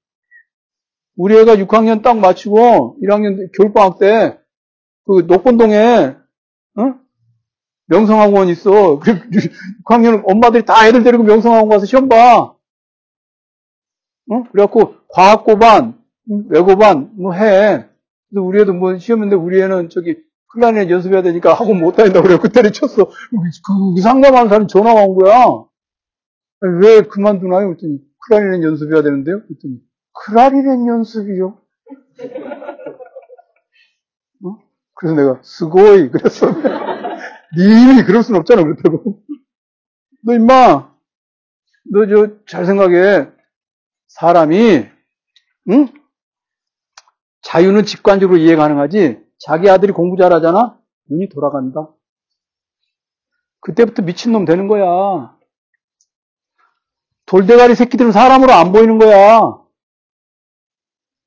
우리 1.16 1.36
애가 1.38 1.56
6학년 1.56 2.02
딱 2.02 2.18
마치고 2.18 2.98
1학년 3.02 3.50
겨울방학 3.56 3.98
때 3.98 4.38
그 5.08 5.24
녹본동에 5.26 6.14
어? 6.76 6.94
명성학원 7.86 8.48
있어. 8.48 9.00
6학년 9.88 10.22
엄마들이 10.26 10.66
다 10.66 10.86
애들 10.86 11.02
데리고 11.02 11.24
명성학원 11.24 11.70
가서 11.70 11.86
시험 11.86 12.10
봐. 12.10 12.54
어? 14.30 14.42
그래갖고 14.52 14.96
과학고반, 15.08 15.98
외고반 16.50 17.10
뭐 17.16 17.32
해. 17.32 17.86
그래서 18.28 18.42
우리 18.44 18.60
애도 18.60 18.74
뭐 18.74 18.98
시험인데 18.98 19.34
우리 19.34 19.62
애는 19.62 19.88
저기 19.88 20.16
클라리넷 20.52 20.90
연습해야 20.90 21.22
되니까 21.22 21.54
학원 21.54 21.80
못 21.80 21.92
다닌다고 21.92 22.26
그래. 22.26 22.38
그때를 22.38 22.72
쳤어. 22.72 23.06
그, 23.06 23.94
그 23.96 24.00
상담하는 24.00 24.48
사람이 24.48 24.66
전화가 24.68 25.02
온 25.04 25.16
거야. 25.16 25.44
왜 26.80 27.02
그만두나요? 27.02 27.68
그랬더니 27.68 27.98
클라리넷 28.26 28.62
연습해야 28.62 29.02
되는데요? 29.02 29.42
그랬더니 29.46 29.80
클라리넷 30.14 30.86
연습이요? 30.88 31.58
어? 34.44 34.56
그래서 34.94 35.14
내가 35.16 35.40
스고이 35.42 36.10
그랬어. 36.10 36.46
네 37.56 37.64
이름이 37.64 38.04
그럴 38.04 38.22
순 38.22 38.36
없잖아. 38.36 38.62
그렇다고. 38.62 39.22
너 40.24 40.34
임마 40.34 40.92
너 41.92 42.06
저 42.06 42.44
잘 42.46 42.66
생각해. 42.66 43.28
사람이 44.08 44.86
응? 45.70 45.88
자유는 47.42 47.84
직관적으로 47.84 48.38
이해 48.38 48.56
가능하지 48.56 49.20
자기 49.38 49.70
아들이 49.70 49.92
공부 49.92 50.20
잘하잖아? 50.20 50.78
눈이 51.08 51.28
돌아간다. 51.28 51.88
그때부터 53.60 54.02
미친놈 54.02 54.44
되는 54.44 54.68
거야. 54.68 55.36
돌대가리 57.26 57.74
새끼들은 57.74 58.12
사람으로 58.12 58.52
안 58.52 58.72
보이는 58.72 58.98
거야. 58.98 59.40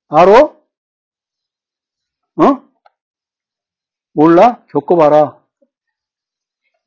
알아? 0.09 0.43
어? 2.35 2.63
몰라? 4.13 4.65
겪어봐라. 4.69 5.41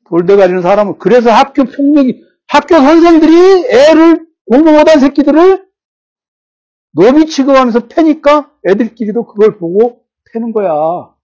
돌대가리는 0.09 0.61
사람을. 0.61 0.97
그래서 0.99 1.31
학교 1.31 1.63
폭력이, 1.63 2.23
학교 2.47 2.75
선생들이 2.75 3.67
애를 3.71 4.27
공부 4.45 4.71
못한 4.71 4.99
새끼들을 4.99 5.65
노비 6.91 7.25
취급하면서 7.25 7.87
패니까 7.87 8.51
애들끼리도 8.67 9.25
그걸 9.25 9.57
보고 9.57 10.05
패는 10.31 10.51
거야. 10.51 11.14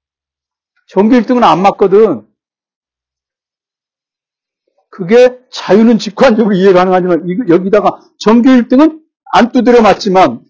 전교 0.92 1.16
1등은 1.16 1.44
안 1.44 1.62
맞거든. 1.62 2.28
그게 4.90 5.40
자유는 5.50 6.00
직관적으로 6.00 6.54
이해 6.54 6.74
가능하지만 6.74 7.48
여기다가 7.48 8.02
전교 8.20 8.50
1등은 8.50 9.02
안 9.34 9.52
두드려 9.54 9.82
맞지만 9.82 10.44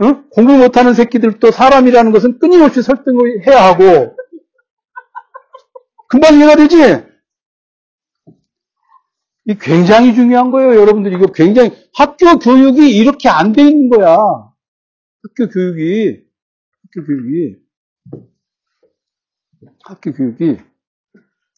어? 0.00 0.24
공부 0.30 0.52
못하는 0.58 0.92
새끼들도 0.92 1.50
사람이라는 1.50 2.12
것은 2.12 2.38
끊임없이 2.38 2.82
설득을 2.82 3.46
해야 3.46 3.64
하고 3.64 4.14
금방 6.10 6.36
이해가 6.36 6.56
되지? 6.56 6.76
이 9.46 9.54
굉장히 9.58 10.14
중요한 10.14 10.50
거예요, 10.50 10.78
여러분들. 10.78 11.14
이거 11.14 11.28
굉장히 11.32 11.70
학교 11.94 12.38
교육이 12.38 12.94
이렇게 12.96 13.30
안 13.30 13.52
돼 13.54 13.62
있는 13.62 13.88
거야. 13.88 14.18
학교 14.18 15.48
교육이 15.50 16.22
학교 16.82 17.06
교육이 17.06 17.56
학교 19.88 20.12
교육이 20.12 20.58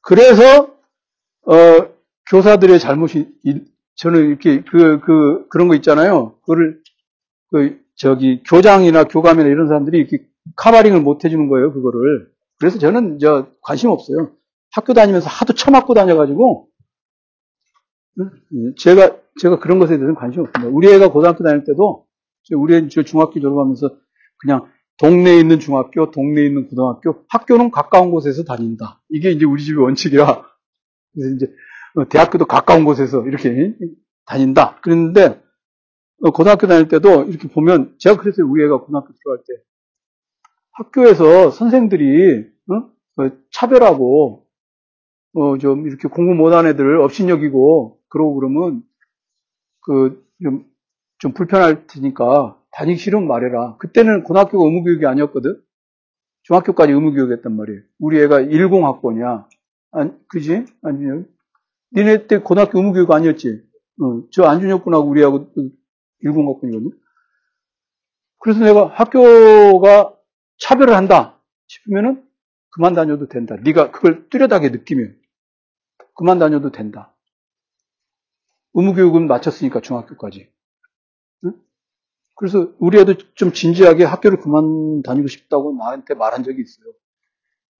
그래서 0.03 0.75
어, 1.47 1.55
교사들의 2.31 2.79
잘못이 2.79 3.29
저는 3.97 4.29
이렇게 4.29 4.63
그 4.63 5.01
그 5.01 5.47
그런 5.49 5.69
거 5.69 5.75
있잖아요. 5.75 6.37
그거를 6.41 6.81
그 7.51 7.81
저기 7.97 8.43
교장이나 8.45 9.05
교감이나 9.05 9.49
이런 9.49 9.67
사람들이 9.67 9.99
이렇게 9.99 10.25
카바링을 10.57 11.01
못 11.01 11.25
해주는 11.25 11.49
거예요. 11.49 11.73
그거를 11.73 12.31
그래서 12.59 12.79
저는 12.79 13.19
저 13.19 13.49
관심 13.63 13.91
없어요. 13.91 14.33
학교 14.73 14.95
다니면서 14.95 15.29
하도 15.29 15.53
처맞고 15.55 15.95
다녀가지고 15.95 16.69
제가 18.79 19.17
제가 19.41 19.59
그런 19.59 19.79
것에 19.79 19.91
대해서는 19.91 20.15
관심 20.15 20.43
없습니다. 20.43 20.73
우리 20.73 20.89
애가 20.93 21.11
고등학교 21.11 21.43
다닐 21.43 21.65
때도 21.65 22.07
우리 22.57 22.75
애 22.75 22.89
중학교 22.89 23.41
졸업하면서 23.41 23.91
그냥 24.39 24.67
동네에 25.01 25.41
있는 25.41 25.59
중학교, 25.61 26.11
동네에 26.11 26.47
있는 26.47 26.69
고등학교, 26.69 27.25
학교는 27.29 27.71
가까운 27.71 28.11
곳에서 28.11 28.45
다닌다. 28.45 29.03
이게 29.09 29.31
이제 29.31 29.45
우리 29.47 29.63
집의 29.65 29.83
원칙이라 29.83 30.45
그래서 31.15 31.35
이제 31.37 31.47
어, 31.97 32.09
대학교도 32.09 32.47
가까운 32.47 32.85
곳에서 32.85 33.27
이렇게 33.27 33.75
다닌다. 34.27 34.81
그랬는데 34.83 35.43
어, 36.23 36.31
고등학교 36.31 36.67
다닐 36.67 36.89
때도 36.89 37.25
이렇게 37.25 37.49
보면 37.49 37.97
제가 37.99 38.17
그래서 38.17 38.43
우리 38.45 38.65
애가 38.65 38.79
고등학교 38.81 39.09
들어갈 39.15 39.39
때 39.39 39.63
학교에서 40.73 41.51
선생들이 41.51 42.47
어? 42.71 42.91
차별하고 43.53 44.47
어, 45.35 45.59
좀 45.59 45.87
이렇게 45.87 46.09
공부 46.09 46.35
못한 46.35 46.67
애들 46.67 47.01
업신여기고 47.01 47.99
그러고 48.09 48.35
그러면 48.35 48.83
그 49.81 50.25
좀 50.43 50.71
좀 51.21 51.33
불편할 51.33 51.87
테니까 51.87 52.60
다니기 52.73 52.99
싫으면 52.99 53.27
말해라. 53.27 53.77
그때는 53.79 54.23
고등학교가 54.23 54.65
의무교육이 54.65 55.07
아니었거든. 55.07 55.61
중학교까지 56.43 56.93
의무교육했단 56.93 57.55
말이에요. 57.55 57.81
우리 57.99 58.21
애가 58.23 58.43
10학번이야. 58.43 59.47
아니, 59.93 60.13
그지? 60.29 60.65
아니, 60.83 61.25
니네 61.95 62.27
때 62.27 62.39
고등학교 62.39 62.79
의무교육 62.79 63.11
아니었지? 63.11 63.63
어, 64.03 64.23
저 64.31 64.45
안준혁 64.45 64.85
군하고 64.85 65.09
우리하고 65.09 65.53
10학번이거든. 66.25 66.93
그래서 68.39 68.61
내가 68.65 68.87
학교가 68.87 70.17
차별을 70.59 70.95
한다 70.95 71.41
싶으면은 71.67 72.25
그만 72.71 72.95
다녀도 72.95 73.29
된다. 73.29 73.57
네가 73.63 73.91
그걸 73.91 74.29
뚜렷하게 74.31 74.71
느끼면 74.71 75.17
그만 76.15 76.39
다녀도 76.39 76.71
된다. 76.71 77.15
의무교육은 78.75 79.27
마쳤으니까 79.27 79.81
중학교까지. 79.81 80.51
응? 82.41 82.47
그래서 82.51 82.73
우리 82.79 82.99
애도 82.99 83.15
좀 83.35 83.53
진지하게 83.53 84.05
학교를 84.05 84.39
그만 84.39 85.03
다니고 85.03 85.29
싶다고 85.29 85.77
나한테 85.79 86.15
말한 86.15 86.43
적이 86.43 86.63
있어요. 86.63 86.93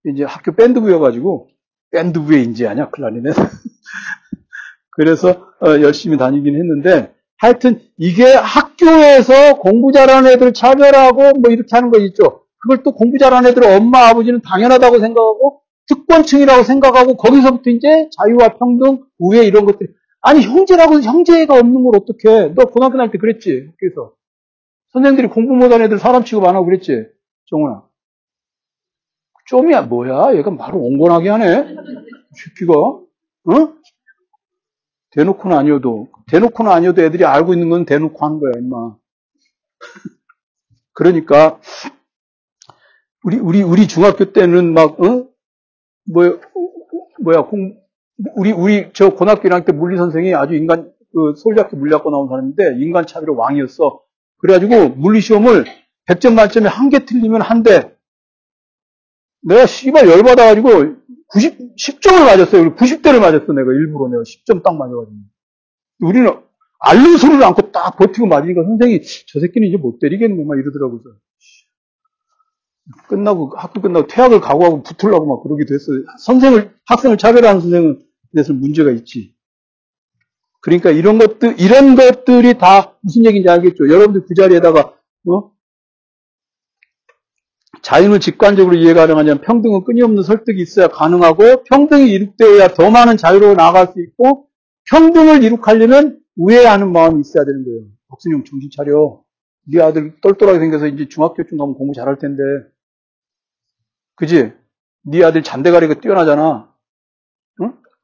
이제 0.05 0.23
학교 0.23 0.55
밴드부여가지고 0.55 1.49
밴드부에 1.91 2.41
인지하냐 2.43 2.89
클라리넷. 2.91 3.33
그래서 4.91 5.51
어, 5.61 5.81
열심히 5.81 6.17
다니긴 6.17 6.55
했는데 6.55 7.13
하여튼 7.37 7.81
이게 7.97 8.33
학교에서 8.33 9.57
공부 9.57 9.91
잘하는 9.91 10.31
애들 10.31 10.53
차별하고 10.53 11.39
뭐 11.39 11.51
이렇게 11.51 11.67
하는 11.71 11.89
거 11.89 11.99
있죠. 11.99 12.45
그걸 12.59 12.83
또 12.83 12.91
공부 12.91 13.17
잘하는 13.17 13.49
애들 13.49 13.63
엄마 13.63 14.09
아버지는 14.09 14.41
당연하다고 14.41 14.99
생각하고 14.99 15.61
특권층이라고 15.87 16.63
생각하고 16.63 17.17
거기서부터 17.17 17.71
이제 17.71 18.09
자유와 18.15 18.57
평등, 18.59 19.03
우애 19.17 19.45
이런 19.45 19.65
것들이 19.65 19.89
아니 20.21 20.41
형제라고 20.43 21.01
형제가 21.01 21.55
없는 21.55 21.83
걸 21.83 21.95
어떻게? 21.95 22.53
너 22.53 22.65
고등학교 22.65 22.97
다닐 22.97 23.11
때 23.11 23.17
그랬지 23.17 23.71
학교에서 23.71 24.13
선생들이 24.93 25.27
공부 25.27 25.53
못하는 25.53 25.85
애들 25.85 25.99
사람 25.99 26.23
취급 26.23 26.45
안 26.45 26.55
하고 26.55 26.65
그랬지 26.65 27.07
정훈아. 27.49 27.83
좀이야 29.45 29.83
뭐야? 29.83 30.35
얘가 30.35 30.51
말을 30.51 30.75
옹곤하게 30.75 31.29
하네. 31.29 31.75
새끼가 32.31 32.73
어? 32.73 33.73
대놓고는 35.11 35.57
아니어도 35.57 36.07
대놓고는 36.27 36.71
아니어도 36.71 37.01
애들이 37.01 37.25
알고 37.25 37.53
있는 37.53 37.69
건 37.69 37.85
대놓고 37.85 38.25
하는 38.25 38.39
거야 38.39 38.51
임마. 38.57 38.95
그러니까 40.93 41.59
우리 43.23 43.37
우리 43.37 43.61
우리 43.61 43.87
중학교 43.87 44.31
때는 44.31 44.73
막 44.73 44.99
어? 45.01 45.27
뭐 46.11 46.39
뭐야 47.21 47.43
공 47.43 47.77
우리 48.35 48.51
우리 48.51 48.91
저 48.93 49.09
고등학교 49.09 49.49
1학년 49.49 49.65
때 49.65 49.71
물리 49.71 49.97
선생이 49.97 50.33
아주 50.33 50.55
인간 50.55 50.93
그 51.13 51.33
서울대학교 51.35 51.75
물리학과 51.75 52.09
나온 52.09 52.29
사람인데 52.29 52.77
인간 52.79 53.05
차비로 53.05 53.35
왕이었어. 53.35 54.01
그래가지고 54.41 54.89
물리 54.95 55.21
시험을 55.21 55.65
100점 56.07 56.33
만점에 56.33 56.67
한 56.67 56.89
개 56.89 57.05
틀리면 57.05 57.41
한 57.41 57.63
대. 57.63 57.95
내가 59.43 59.65
씨발 59.65 60.07
열받아가지고 60.07 60.69
90, 61.27 61.75
10점을 61.77 62.19
맞았어요. 62.25 62.75
90대를 62.75 63.19
맞았어, 63.19 63.53
내가 63.53 63.71
일부러 63.71 64.09
내가 64.09 64.23
10점 64.23 64.63
딱 64.63 64.75
맞아가지고. 64.75 65.15
우리는 66.01 66.31
알는 66.79 67.17
소리를 67.17 67.43
않고 67.43 67.71
딱 67.71 67.95
버티고 67.97 68.25
맞으니까 68.27 68.63
선생이 68.63 69.01
저 69.27 69.39
새끼는 69.39 69.67
이제 69.67 69.77
못 69.77 69.99
때리겠네, 69.99 70.43
막 70.43 70.57
이러더라고요. 70.57 71.01
끝나고, 73.07 73.53
학교 73.55 73.81
끝나고 73.81 74.07
퇴학을 74.07 74.41
각오하고 74.41 74.83
붙으려고 74.83 75.25
막 75.27 75.43
그러기도 75.43 75.73
했어요. 75.75 76.03
선생을, 76.19 76.73
학생을 76.87 77.17
차별하는 77.17 77.61
선생은 77.61 78.01
그래서 78.31 78.53
문제가 78.53 78.91
있지. 78.91 79.35
그러니까 80.61 80.91
이런 80.91 81.17
것들, 81.17 81.59
이런 81.59 81.95
것들이 81.95 82.57
다 82.57 82.97
무슨 83.01 83.25
얘기인지 83.25 83.49
알겠죠? 83.49 83.89
여러분들 83.89 84.25
그 84.27 84.33
자리에다가, 84.35 84.93
어? 85.29 85.51
자연을 87.81 88.19
직관적으로 88.19 88.75
이해가 88.75 89.01
가능하냐면 89.01 89.41
평등은 89.41 89.83
끊임없는 89.85 90.21
설득이 90.23 90.61
있어야 90.61 90.87
가능하고 90.87 91.63
평등이 91.63 92.11
이룩되어야 92.11 92.69
더 92.69 92.91
많은 92.91 93.17
자유로 93.17 93.55
나아갈 93.55 93.87
수 93.87 93.99
있고 94.01 94.47
평등을 94.91 95.43
이룩하려면 95.43 96.19
우애하는 96.35 96.91
마음이 96.91 97.21
있어야 97.21 97.43
되는 97.43 97.65
거예요. 97.65 97.81
박순영 98.09 98.43
정신 98.43 98.69
차려. 98.75 99.23
네 99.67 99.81
아들 99.81 100.19
똘똘하게 100.21 100.59
생겨서 100.59 100.87
이제 100.87 101.07
중학교쯤 101.07 101.57
가면 101.57 101.75
공부 101.75 101.93
잘할 101.93 102.19
텐데. 102.19 102.41
그지? 104.15 104.53
네 105.03 105.23
아들 105.23 105.41
잔대가리가 105.41 106.01
뛰어나잖아. 106.01 106.70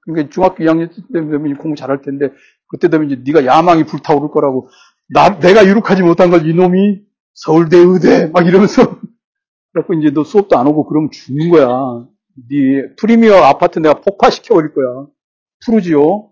응? 0.08 0.14
그러니까 0.14 0.34
중학교 0.34 0.64
2학년 0.64 0.90
되면 1.12 1.58
공부 1.58 1.76
잘할 1.76 2.02
텐데 2.02 2.30
그때 2.68 2.90
되면 2.90 3.10
이제 3.10 3.22
네가 3.26 3.46
야망이 3.46 3.86
불타오를 3.86 4.30
거라고 4.30 4.70
나 5.10 5.40
내가 5.40 5.66
유룩하지 5.66 6.04
못한 6.04 6.30
걸 6.30 6.48
이놈이 6.48 7.02
서울대 7.34 7.78
의대 7.78 8.28
막 8.28 8.46
이러면서 8.48 8.82
그래갖고 9.74 9.94
이제 9.96 10.12
너 10.12 10.24
수업도 10.24 10.58
안 10.58 10.68
오고 10.68 10.88
그러면 10.88 11.12
죽는 11.12 11.50
거야. 11.50 11.68
네 12.50 12.94
프리미어 12.98 13.36
아파트 13.44 13.80
내가 13.80 14.02
폭파시켜 14.02 14.56
버릴 14.56 14.74
거야. 14.74 15.08
푸르지요. 15.66 16.30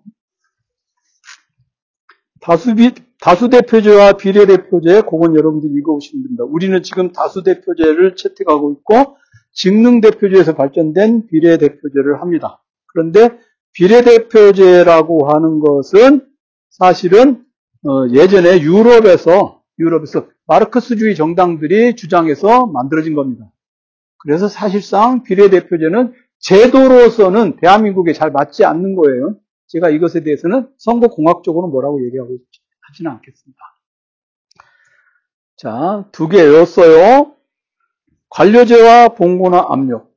다수비, 2.41 2.93
다수대표제와 3.21 4.13
비례대표제, 4.13 5.01
그건 5.01 5.35
여러분들이 5.35 5.73
읽어보시면 5.79 6.23
됩니다. 6.23 6.43
우리는 6.43 6.83
지금 6.83 7.11
다수대표제를 7.11 8.15
채택하고 8.15 8.71
있고, 8.73 9.17
직능대표제에서 9.53 10.53
발전된 10.53 11.25
비례대표제를 11.27 12.21
합니다. 12.21 12.61
그런데 12.93 13.39
비례대표제라고 13.75 15.27
하는 15.31 15.59
것은 15.59 16.27
사실은 16.69 17.45
어, 17.87 18.07
예전에 18.11 18.61
유럽에서 18.61 19.61
유럽에서 19.79 20.27
마르크스주의 20.47 21.15
정당들이 21.15 21.95
주장해서 21.95 22.67
만들어진 22.67 23.13
겁니다. 23.15 23.51
그래서 24.17 24.47
사실상 24.47 25.23
비례대표제는 25.23 26.13
제도로서는 26.39 27.57
대한민국에 27.57 28.13
잘 28.13 28.31
맞지 28.31 28.65
않는 28.65 28.95
거예요. 28.95 29.35
제가 29.67 29.89
이것에 29.89 30.23
대해서는 30.23 30.69
선거공학적으로 30.77 31.67
뭐라고 31.67 32.03
얘기하고 32.05 32.37
하지는 32.81 33.11
않겠습니다. 33.11 33.59
자, 35.57 36.05
두 36.11 36.27
개 36.27 36.41
외웠어요. 36.41 37.33
관료제와 38.29 39.09
봉고나 39.09 39.65
압력. 39.69 40.11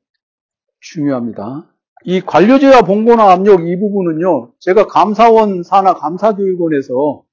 중요합니다. 0.80 1.70
이 2.04 2.20
관료제와 2.20 2.82
봉고나 2.82 3.32
압력 3.32 3.66
이 3.66 3.78
부분은요, 3.78 4.52
제가 4.60 4.86
감사원 4.86 5.62
산하 5.62 5.94
감사교육원에서 5.94 7.24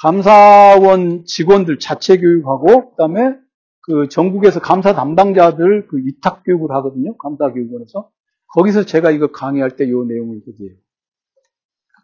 감사원 0.00 1.24
직원들 1.24 1.78
자체 1.78 2.16
교육하고 2.18 2.90
그 2.90 2.96
다음에 2.96 3.36
그 3.82 4.08
전국에서 4.08 4.60
감사 4.60 4.94
담당자들 4.94 5.86
그 5.88 5.98
위탁 5.98 6.42
교육을 6.44 6.74
하거든요. 6.76 7.16
감사교육원에서 7.18 8.10
거기서 8.54 8.84
제가 8.84 9.10
이거 9.10 9.28
강의할 9.28 9.76
때 9.76 9.84
이 9.84 9.88
내용을 9.88 10.40
얘기해요. 10.48 10.76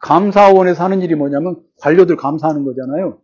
감사원에서 0.01 0.85
하는 0.85 1.03
일이 1.03 1.15
뭐냐면 1.17 1.57
관료들 1.81 2.17
감사하는 2.17 2.65
거잖아요. 2.65 3.19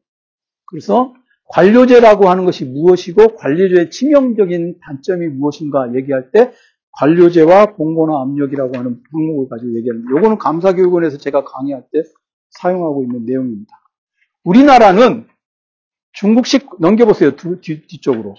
그래서 0.67 1.15
관료제라고 1.49 2.29
하는 2.29 2.45
것이 2.45 2.65
무엇이고 2.65 3.37
관료제의 3.37 3.91
치명적인 3.91 4.79
단점이 4.83 5.29
무엇인가 5.29 5.95
얘기할 5.95 6.31
때 6.33 6.53
관료제와 6.97 7.75
봉고나 7.75 8.21
압력이라고 8.23 8.77
하는 8.77 9.03
항목을 9.13 9.49
가지고 9.49 9.77
얘기하는데 9.77 10.11
요거는 10.11 10.39
감사교육원에서 10.39 11.19
제가 11.19 11.45
강의할 11.45 11.83
때 11.93 12.03
사용하고 12.51 13.03
있는 13.03 13.27
내용입니다. 13.27 13.73
우리나라는 14.45 15.27
중국식 16.13 16.81
넘겨보세요. 16.81 17.33
뒤, 17.37 17.87
뒤쪽으로. 17.87 18.37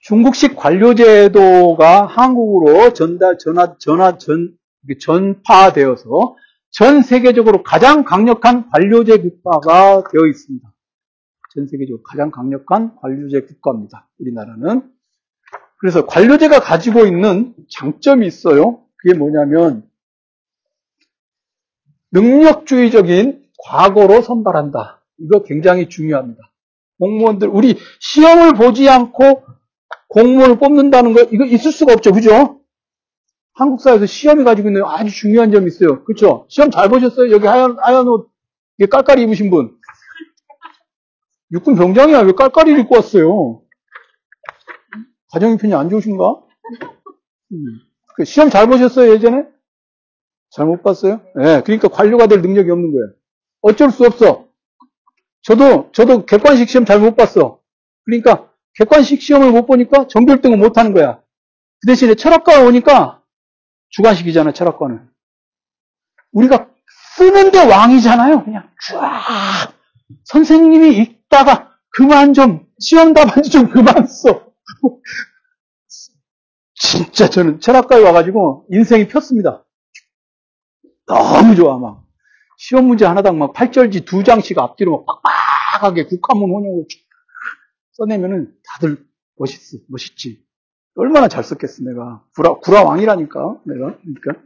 중국식 0.00 0.56
관료제도가 0.56 2.04
한국으로 2.04 2.92
전달, 2.92 3.38
전화, 3.38 3.78
전화, 3.78 4.18
전, 4.18 4.58
전파되어서 5.00 6.36
전 6.70 7.00
세계적으로 7.00 7.62
가장 7.62 8.04
강력한 8.04 8.68
관료제 8.68 9.18
국가가 9.18 10.02
되어 10.02 10.26
있습니다. 10.28 10.74
전 11.54 11.66
세계적으로 11.66 12.02
가장 12.02 12.30
강력한 12.30 12.96
관료제 12.96 13.42
국가입니다. 13.42 14.08
우리나라는. 14.18 14.93
그래서 15.84 16.06
관료제가 16.06 16.60
가지고 16.60 17.04
있는 17.04 17.54
장점이 17.68 18.26
있어요. 18.26 18.80
그게 18.96 19.12
뭐냐면 19.12 19.86
능력주의적인 22.10 23.44
과거로 23.62 24.22
선발한다. 24.22 25.02
이거 25.18 25.42
굉장히 25.42 25.90
중요합니다. 25.90 26.40
공무원들, 26.98 27.48
우리 27.48 27.76
시험을 28.00 28.54
보지 28.54 28.88
않고 28.88 29.44
공무원을 30.08 30.58
뽑는다는 30.58 31.12
거, 31.12 31.20
이거 31.24 31.44
있을 31.44 31.70
수가 31.70 31.92
없죠. 31.92 32.12
그죠? 32.12 32.62
한국 33.52 33.82
사회에서 33.82 34.06
시험이 34.06 34.44
가지고 34.44 34.70
있는 34.70 34.84
아주 34.86 35.14
중요한 35.14 35.52
점이 35.52 35.66
있어요. 35.66 36.02
그렇죠? 36.04 36.46
시험 36.48 36.70
잘 36.70 36.88
보셨어요? 36.88 37.30
여기 37.30 37.46
하얀 37.46 37.76
하얀 37.78 38.08
옷 38.08 38.30
깔깔이 38.90 39.24
입으신 39.24 39.50
분. 39.50 39.76
육군 41.52 41.74
병장이야. 41.74 42.20
왜 42.20 42.32
깔깔이를 42.32 42.80
입고 42.80 42.94
왔어요? 42.96 43.63
가정의 45.34 45.58
편이 45.58 45.74
안 45.74 45.90
좋으신가? 45.90 46.24
음. 47.52 47.80
그 48.14 48.24
시험 48.24 48.50
잘 48.50 48.68
보셨어요, 48.68 49.12
예전에? 49.12 49.44
잘 50.50 50.66
못 50.66 50.82
봤어요? 50.84 51.20
예, 51.40 51.42
네, 51.42 51.60
그러니까 51.62 51.88
관료가 51.88 52.28
될 52.28 52.40
능력이 52.40 52.70
없는 52.70 52.92
거예요. 52.92 53.12
어쩔 53.62 53.90
수 53.90 54.04
없어. 54.06 54.46
저도, 55.42 55.90
저도 55.92 56.24
객관식 56.24 56.68
시험 56.68 56.84
잘 56.84 57.00
못 57.00 57.16
봤어. 57.16 57.58
그러니까 58.04 58.48
객관식 58.78 59.20
시험을 59.20 59.50
못 59.50 59.66
보니까 59.66 60.06
1등을 60.06 60.56
못 60.56 60.78
하는 60.78 60.92
거야. 60.92 61.20
그 61.80 61.88
대신에 61.88 62.14
철학과 62.14 62.62
오니까 62.62 63.20
주관식이잖아, 63.90 64.52
철학과는. 64.52 65.08
우리가 66.32 66.68
쓰는데 67.16 67.58
왕이잖아요. 67.64 68.44
그냥 68.44 68.70
쫙. 68.88 69.72
선생님이 70.26 70.96
읽다가 70.98 71.72
그만 71.90 72.34
좀, 72.34 72.68
시험 72.78 73.12
답안지 73.12 73.50
좀 73.50 73.68
그만 73.70 74.06
써. 74.06 74.53
진짜 76.74 77.28
저는 77.28 77.60
철학과에 77.60 78.02
와가지고 78.02 78.66
인생이 78.70 79.08
폈습니다. 79.08 79.64
너무 81.06 81.54
좋아, 81.54 81.78
막. 81.78 82.04
시험 82.56 82.86
문제 82.86 83.04
하나당 83.04 83.38
막 83.38 83.52
8절지 83.52 84.06
두 84.06 84.24
장씩 84.24 84.58
앞뒤로 84.58 85.04
막 85.06 85.22
빡빡하게 85.22 86.06
국화문 86.06 86.50
혼용을 86.50 86.84
써내면은 87.92 88.54
다들 88.64 89.04
멋있어, 89.36 89.78
멋있지. 89.88 90.44
얼마나 90.96 91.28
잘 91.28 91.42
썼겠어, 91.42 91.82
내가. 91.84 92.24
구라, 92.34 92.54
구라왕이라니까, 92.54 93.60
내가. 93.66 93.98
그러니까. 93.98 94.42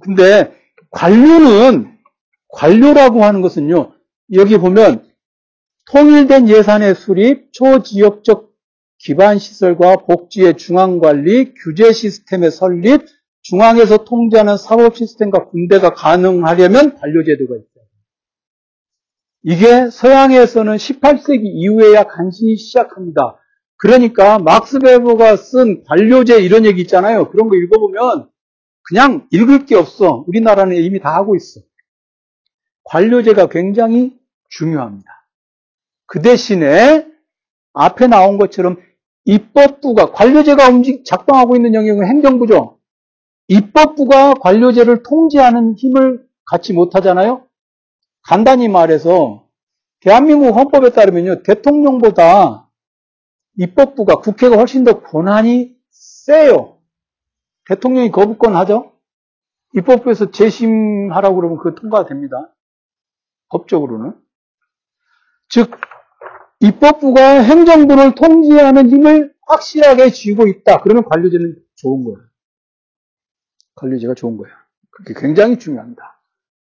근데 0.00 0.56
관료는, 0.90 1.98
관료라고 2.48 3.24
하는 3.24 3.42
것은요, 3.42 3.92
여기 4.32 4.56
보면 4.56 5.10
통일된 5.90 6.48
예산의 6.48 6.94
수립, 6.94 7.52
초지역적 7.52 8.53
기반 9.04 9.38
시설과 9.38 9.96
복지의 9.96 10.56
중앙 10.56 10.98
관리, 10.98 11.52
규제 11.52 11.92
시스템의 11.92 12.50
설립, 12.50 13.04
중앙에서 13.42 13.98
통제하는 14.04 14.56
사법 14.56 14.96
시스템과 14.96 15.50
군대가 15.50 15.92
가능하려면 15.92 16.94
관료제도가 16.96 17.54
있어요. 17.54 17.84
이게 19.42 19.90
서양에서는 19.90 20.76
18세기 20.76 21.42
이후에야 21.44 22.04
간신히 22.04 22.56
시작합니다. 22.56 23.38
그러니까 23.76 24.38
막스 24.38 24.78
베버가 24.78 25.36
쓴 25.36 25.84
관료제 25.84 26.40
이런 26.40 26.64
얘기 26.64 26.80
있잖아요. 26.80 27.28
그런 27.28 27.50
거 27.50 27.56
읽어보면 27.56 28.30
그냥 28.84 29.28
읽을 29.30 29.66
게 29.66 29.74
없어. 29.76 30.24
우리나라는 30.26 30.76
이미 30.76 30.98
다 30.98 31.14
하고 31.14 31.36
있어. 31.36 31.60
관료제가 32.84 33.48
굉장히 33.48 34.18
중요합니다. 34.48 35.10
그 36.06 36.22
대신에 36.22 37.06
앞에 37.74 38.06
나온 38.06 38.38
것처럼 38.38 38.78
입법부가 39.24 40.12
관료제가 40.12 40.68
움직 40.68 41.04
작동하고 41.04 41.56
있는 41.56 41.74
영역은 41.74 42.06
행정부죠. 42.06 42.78
입법부가 43.48 44.34
관료제를 44.34 45.02
통제하는 45.02 45.74
힘을 45.76 46.26
갖지 46.46 46.72
못하잖아요. 46.72 47.46
간단히 48.22 48.68
말해서 48.68 49.48
대한민국 50.00 50.54
헌법에 50.54 50.90
따르면요 50.90 51.42
대통령보다 51.42 52.70
입법부가 53.58 54.16
국회가 54.16 54.56
훨씬 54.56 54.84
더 54.84 55.02
권한이 55.02 55.74
세요. 55.90 56.78
대통령이 57.66 58.10
거부권 58.10 58.54
하죠. 58.56 58.92
입법부에서 59.74 60.30
재심하라고 60.30 61.36
그러면 61.36 61.58
그거 61.58 61.74
통과됩니다. 61.74 62.54
법적으로는. 63.50 64.14
즉 65.48 65.70
입법부가 66.64 67.40
행정부를 67.42 68.14
통제하는 68.14 68.88
힘을 68.88 69.34
확실하게 69.46 70.10
쥐고 70.10 70.46
있다. 70.46 70.80
그러면 70.80 71.04
관료제는 71.04 71.56
좋은 71.76 72.04
거예요. 72.04 72.18
관료제가 73.76 74.14
좋은 74.14 74.36
거예요. 74.36 74.54
그게 74.90 75.14
굉장히 75.16 75.58
중요합니다. 75.58 76.20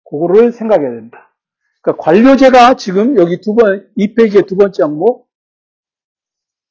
그거를 0.08 0.52
생각해야 0.52 0.90
된다. 0.90 1.34
그러니까 1.82 2.02
관료제가 2.02 2.74
지금 2.76 3.16
여기 3.16 3.40
두 3.40 3.54
번, 3.54 3.88
이 3.96 4.14
페이지의 4.14 4.44
두 4.46 4.56
번째 4.56 4.82
항목, 4.82 5.28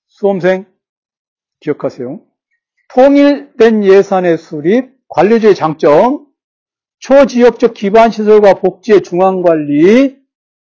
수험생 0.08 0.66
기억하세요. 1.60 2.22
통일된 2.94 3.84
예산의 3.84 4.38
수립, 4.38 4.98
관료제의 5.08 5.56
장점, 5.56 6.28
초지역적 7.00 7.74
기반시설과 7.74 8.56
복지의 8.56 9.04
중앙관리, 9.04 10.18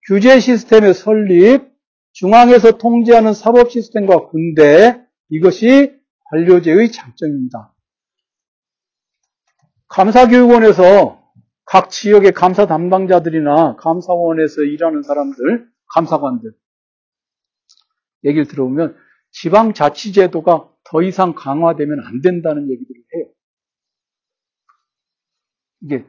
규제 0.08 0.39
시스템의 0.39 0.93
설립, 0.93 1.70
중앙에서 2.14 2.78
통제하는 2.78 3.34
사법 3.34 3.72
시스템과 3.72 4.28
군대, 4.28 5.01
이것이 5.30 5.99
관료제의 6.26 6.91
장점입니다. 6.91 7.74
감사교육원에서 9.88 11.22
각 11.66 11.89
지역의 11.89 12.32
감사 12.34 12.66
담당자들이나 12.66 13.76
감사원에서 13.78 14.62
일하는 14.64 15.03
사람들, 15.03 15.70
감사관들 15.93 16.53
얘기를 18.26 18.47
들어보면 18.47 18.95
지방자치제도가 19.32 20.70
더 20.84 21.01
이상 21.01 21.34
강화되면 21.34 21.99
안 22.05 22.22
된다는 22.22 22.70
얘기들을 22.70 23.01
해요. 23.16 23.26
이게 25.82 26.05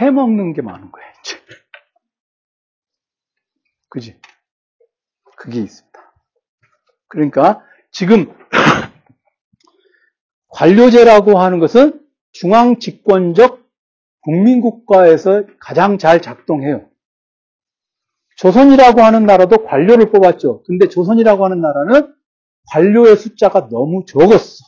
해먹는 0.00 0.54
게 0.54 0.62
많은 0.62 0.90
거예요. 0.90 1.12
그지? 3.88 4.20
그게 5.44 5.60
있습니다. 5.60 6.00
그러니까 7.08 7.62
지금 7.92 8.34
관료제라고 10.48 11.38
하는 11.38 11.58
것은 11.58 12.00
중앙 12.32 12.78
집권적 12.78 13.62
국민국가에서 14.22 15.44
가장 15.60 15.98
잘 15.98 16.22
작동해요. 16.22 16.88
조선이라고 18.36 19.02
하는 19.02 19.26
나라도 19.26 19.64
관료를 19.64 20.10
뽑았죠. 20.10 20.62
근데 20.62 20.88
조선이라고 20.88 21.44
하는 21.44 21.60
나라는 21.60 22.14
관료의 22.72 23.16
숫자가 23.16 23.68
너무 23.68 24.06
적었어. 24.06 24.64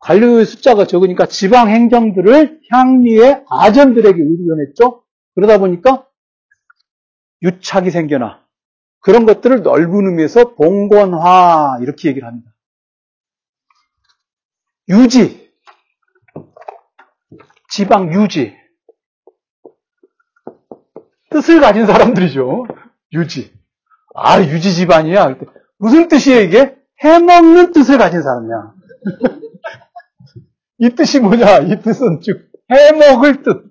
관료의 0.00 0.46
숫자가 0.46 0.86
적으니까 0.86 1.26
지방 1.26 1.68
행정들을 1.68 2.60
향리의 2.70 3.44
아전들에게 3.48 4.20
의존했죠. 4.20 5.04
그러다 5.36 5.58
보니까 5.58 6.08
유착이 7.42 7.90
생겨나. 7.90 8.39
그런 9.00 9.26
것들을 9.26 9.62
넓은 9.62 10.06
의미에서 10.06 10.54
봉건화 10.54 11.78
이렇게 11.80 12.08
얘기를 12.08 12.28
합니다. 12.28 12.50
유지, 14.88 15.52
지방 17.70 18.12
유지, 18.12 18.54
뜻을 21.30 21.60
가진 21.60 21.86
사람들이죠. 21.86 22.66
유지. 23.12 23.52
아, 24.14 24.40
유지 24.42 24.74
집안이야. 24.74 25.36
무슨 25.78 26.08
뜻이에요, 26.08 26.40
이게? 26.40 26.76
해먹는 27.00 27.72
뜻을 27.72 27.96
가진 27.98 28.22
사람이야. 28.22 28.74
이 30.78 30.90
뜻이 30.90 31.20
뭐냐? 31.20 31.58
이 31.60 31.80
뜻은 31.80 32.20
즉, 32.22 32.50
해먹을 32.70 33.42
뜻. 33.42 33.70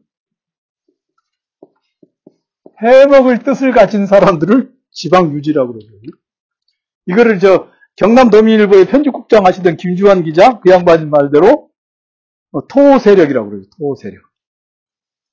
해먹을 2.82 3.39
뜻을 3.39 3.71
가진 3.71 4.05
사람들을 4.05 4.78
지방 4.91 5.33
유지라고 5.33 5.73
그러거든요. 5.73 6.11
이거를 7.07 7.39
저 7.39 7.69
경남 7.95 8.29
도민일보의 8.29 8.85
편집국장 8.85 9.45
하시던 9.45 9.77
김주환 9.77 10.23
기자 10.23 10.59
그 10.59 10.69
양반 10.69 11.09
말대로 11.09 11.69
어, 12.51 12.67
토세력이라고 12.67 13.49
그래요. 13.49 13.63
토 13.77 13.95
세력. 13.95 14.21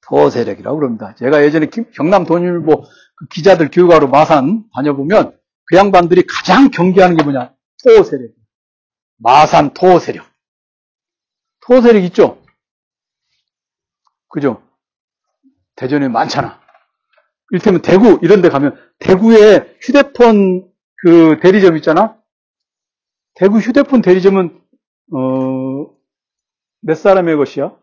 토 0.02 0.30
세력이라고 0.30 0.78
그럽니다. 0.78 1.14
제가 1.14 1.44
예전에 1.44 1.66
경남 1.94 2.24
도민일보 2.24 2.84
그 3.16 3.26
기자들 3.28 3.70
교육하러 3.70 4.08
마산 4.08 4.64
다녀보면 4.74 5.38
그 5.64 5.76
양반들이 5.76 6.24
가장 6.26 6.70
경계하는 6.70 7.16
게 7.16 7.24
뭐냐? 7.24 7.54
토 7.84 8.02
세력. 8.02 8.30
마산 9.18 9.72
토 9.72 9.98
세력. 9.98 10.26
토 11.60 11.80
세력 11.80 12.02
있죠? 12.04 12.42
그죠? 14.28 14.62
대전에 15.76 16.08
많잖아. 16.08 16.60
이를테면 17.50 17.82
대구 17.82 18.18
이런 18.22 18.42
데 18.42 18.48
가면 18.48 18.76
대구에 18.98 19.76
휴대폰 19.80 20.70
그 20.96 21.38
대리점 21.40 21.76
있잖아. 21.76 22.20
대구 23.34 23.58
휴대폰 23.58 24.02
대리점은 24.02 24.60
어, 25.12 25.96
몇 26.80 26.94
사람의 26.96 27.36
것이야? 27.36 27.76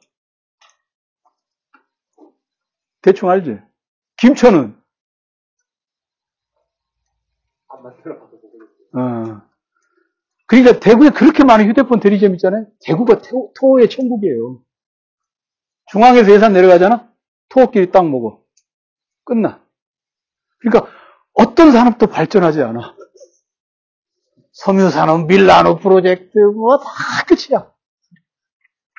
대충 3.01 3.29
알지? 3.29 3.59
김천은 4.17 4.75
어, 8.95 9.41
그러니까 10.45 10.79
대구에 10.79 11.09
그렇게 11.09 11.43
많은 11.43 11.67
휴대폰 11.69 11.99
대리점 11.99 12.33
있잖아요. 12.35 12.67
대구가 12.81 13.21
토, 13.21 13.79
의 13.79 13.89
천국이에요. 13.89 14.61
중앙에서 15.91 16.31
예산 16.31 16.53
내려가잖아? 16.53 17.11
토끼리 17.49 17.91
딱 17.91 18.07
먹어. 18.07 18.42
끝나. 19.25 19.61
그러니까 20.59 20.91
어떤 21.33 21.71
산업도 21.71 22.07
발전하지 22.07 22.61
않아. 22.61 22.95
섬유산업, 24.53 25.27
밀라노 25.27 25.77
프로젝트, 25.79 26.37
뭐 26.37 26.77
다 26.77 26.85
끝이야. 27.27 27.71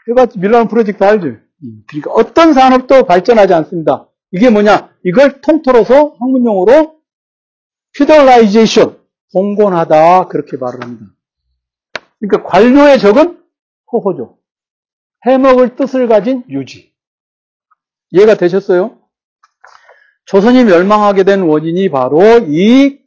그가 0.07 0.27
밀라노 0.37 0.69
프로젝트 0.69 1.03
알죠? 1.05 1.39
그러니까 1.87 2.11
어떤 2.13 2.53
산업도 2.53 3.05
발전하지 3.05 3.55
않습니다. 3.55 4.09
이게 4.33 4.51
뭐냐? 4.51 4.93
이걸 5.05 5.41
통틀어서 5.41 6.17
학문용어로 6.19 7.01
feudalization, 7.97 9.01
봉건하다 9.33 10.27
그렇게 10.29 10.57
말을 10.57 10.83
합니다. 10.83 11.07
그러니까 12.19 12.49
관료의 12.49 12.99
적은 12.99 13.43
호호죠. 13.93 14.39
해먹을 15.27 15.77
뜻을 15.77 16.09
가진 16.09 16.43
유지. 16.49 16.93
이해가 18.11 18.35
되셨어요? 18.35 18.99
조선이 20.27 20.65
멸망하게 20.65 21.25
된 21.25 21.43
원인이 21.43 21.91
바로 21.91 22.21
이 22.49 22.99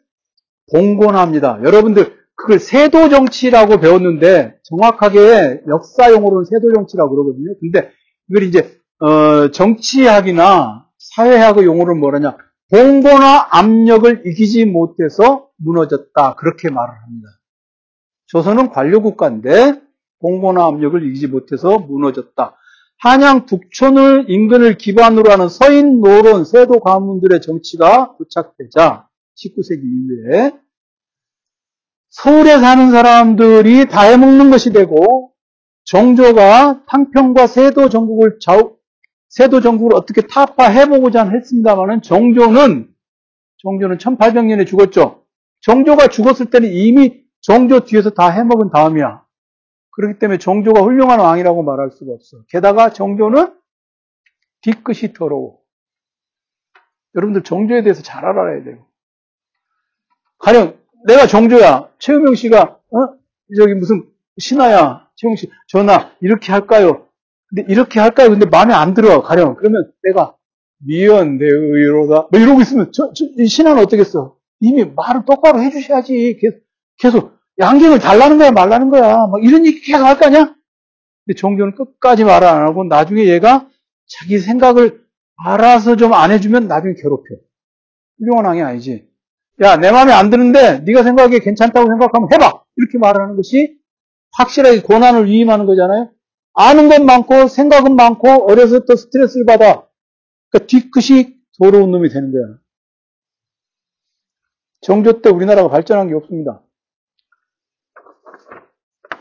봉건합니다. 0.72 1.60
여러분들 1.64 2.16
그걸 2.36 2.60
세도 2.60 3.10
정치라고 3.10 3.80
배웠는데 3.80 4.60
정확하게 4.64 5.62
역사 5.68 6.12
용어로는 6.12 6.46
세도 6.46 6.74
정치라고 6.74 7.16
그러거든요. 7.16 7.56
근데 7.60 7.92
이걸 8.30 8.44
이제 8.44 8.78
어, 9.00 9.50
정치학이나 9.52 10.86
사회학의 10.98 11.66
용어를 11.66 11.96
뭐라냐? 11.96 12.38
봉건화 12.70 13.48
압력을 13.52 14.24
이기지 14.26 14.66
못해서 14.66 15.48
무너졌다. 15.58 16.36
그렇게 16.36 16.70
말을 16.70 16.94
합니다. 16.94 17.30
조선은 18.28 18.70
관료 18.70 19.02
국가인데 19.02 19.82
봉건화 20.20 20.66
압력을 20.68 21.02
이기지 21.08 21.28
못해서 21.28 21.80
무너졌다. 21.80 22.56
한양 23.00 23.46
북촌을 23.46 24.26
인근을 24.28 24.78
기반으로 24.78 25.32
하는 25.32 25.50
서인 25.50 26.02
노론 26.02 26.46
세도 26.46 26.80
가문들의 26.80 27.42
정치가 27.42 28.16
도착되자 28.18 29.08
19세기 29.36 29.82
이후에 29.84 30.52
서울에 32.10 32.58
사는 32.58 32.90
사람들이 32.90 33.86
다 33.86 34.02
해먹는 34.02 34.50
것이 34.50 34.74
되고 34.74 35.32
정조가 35.86 36.86
탕평과 36.88 37.48
세도 37.48 37.90
전국을 37.90 38.40
좌우, 38.42 38.78
세도 39.30 39.62
전국을 39.62 39.96
어떻게 39.96 40.22
타파해보고자 40.22 41.30
했습니다만은 41.30 42.02
정조는 42.02 42.90
정조는 43.62 43.98
1800년에 43.98 44.66
죽었죠. 44.66 45.24
정조가 45.62 46.08
죽었을 46.08 46.50
때는 46.50 46.72
이미 46.72 47.22
정조 47.42 47.82
뒤에서 47.82 48.10
다 48.10 48.30
해먹은 48.30 48.72
다음이야. 48.72 49.27
그렇기 49.98 50.20
때문에 50.20 50.38
정조가 50.38 50.82
훌륭한 50.82 51.20
왕이라고 51.20 51.64
말할 51.64 51.90
수가 51.90 52.14
없어. 52.14 52.38
게다가 52.50 52.94
정조는 52.94 53.52
뒤끝이 54.62 55.14
더러워. 55.14 55.58
여러분들 57.16 57.42
정조에 57.42 57.82
대해서 57.82 58.04
잘 58.04 58.24
알아야 58.24 58.64
돼요. 58.64 58.86
가령 60.38 60.78
내가 61.08 61.26
정조야. 61.26 61.90
최우명 61.98 62.36
씨가 62.36 62.80
어? 62.92 63.18
저기 63.58 63.74
무슨 63.74 64.08
신하야. 64.38 65.10
최우명 65.16 65.36
씨 65.36 65.50
전화 65.68 66.12
이렇게 66.22 66.52
할까요? 66.52 67.08
근데 67.50 67.66
이렇게 67.68 68.00
할까요? 68.00 68.30
근데 68.30 68.46
마음에 68.46 68.76
안 68.76 68.94
들어. 68.94 69.24
가령 69.24 69.56
그러면 69.56 69.92
내가 70.04 70.36
미연 70.86 71.40
내 71.40 71.48
의로다. 71.48 72.28
뭐 72.32 72.40
이러고 72.40 72.62
있으면 72.62 72.92
저, 72.92 73.12
저, 73.14 73.26
이 73.40 73.48
신하는 73.48 73.82
어떻겠어? 73.82 74.38
이미 74.60 74.86
말을 74.86 75.26
똑바로 75.26 75.60
해주셔야지. 75.60 76.38
계속, 76.40 76.62
계속 77.00 77.37
양갱을 77.60 78.00
달라는 78.00 78.38
거야, 78.38 78.52
말라는 78.52 78.90
거야. 78.90 79.28
막 79.28 79.44
이런 79.44 79.66
얘기 79.66 79.82
계속 79.82 80.04
할 80.06 80.18
거 80.20 80.28
아니야? 80.28 80.54
근데 81.26 81.38
정조는 81.38 81.76
끝까지 81.76 82.24
말 82.24 82.44
안 82.44 82.66
하고 82.66 82.84
나중에 82.84 83.26
얘가 83.28 83.70
자기 84.08 84.40
생각을 84.40 85.04
알아서 85.46 85.96
좀 85.96 86.14
안 86.14 86.32
해주면 86.32 86.68
나중에 86.68 86.94
괴롭혀. 86.96 87.36
훌륭한 88.20 88.46
왕이 88.46 88.62
아니지. 88.62 89.08
야, 89.62 89.76
내 89.78 89.92
마음에 89.92 90.12
안 90.14 90.30
드는데 90.30 90.80
네가 90.80 91.04
생각하기에 91.04 91.40
괜찮다고 91.40 91.88
생각하면 91.88 92.32
해봐. 92.34 92.64
이렇게 92.78 92.98
말하는 93.00 93.36
것이 93.36 93.76
확실하게 94.34 94.82
고난을 94.82 95.26
위임하는 95.26 95.66
거잖아요. 95.66 96.12
아는 96.54 96.90
건 96.90 97.06
많고 97.06 97.48
생각은 97.48 97.96
많고 97.96 98.50
어려서부터 98.52 98.96
스트레스를 98.96 99.46
받아. 99.46 99.88
그러니까 100.50 100.68
뒤끝이 100.68 101.38
더러운 101.60 101.92
놈이 101.92 102.10
되는 102.10 102.32
거야. 102.32 102.58
정조 104.82 105.22
때 105.22 105.30
우리나라가 105.30 105.70
발전한 105.70 106.08
게 106.08 106.14
없습니다. 106.16 106.62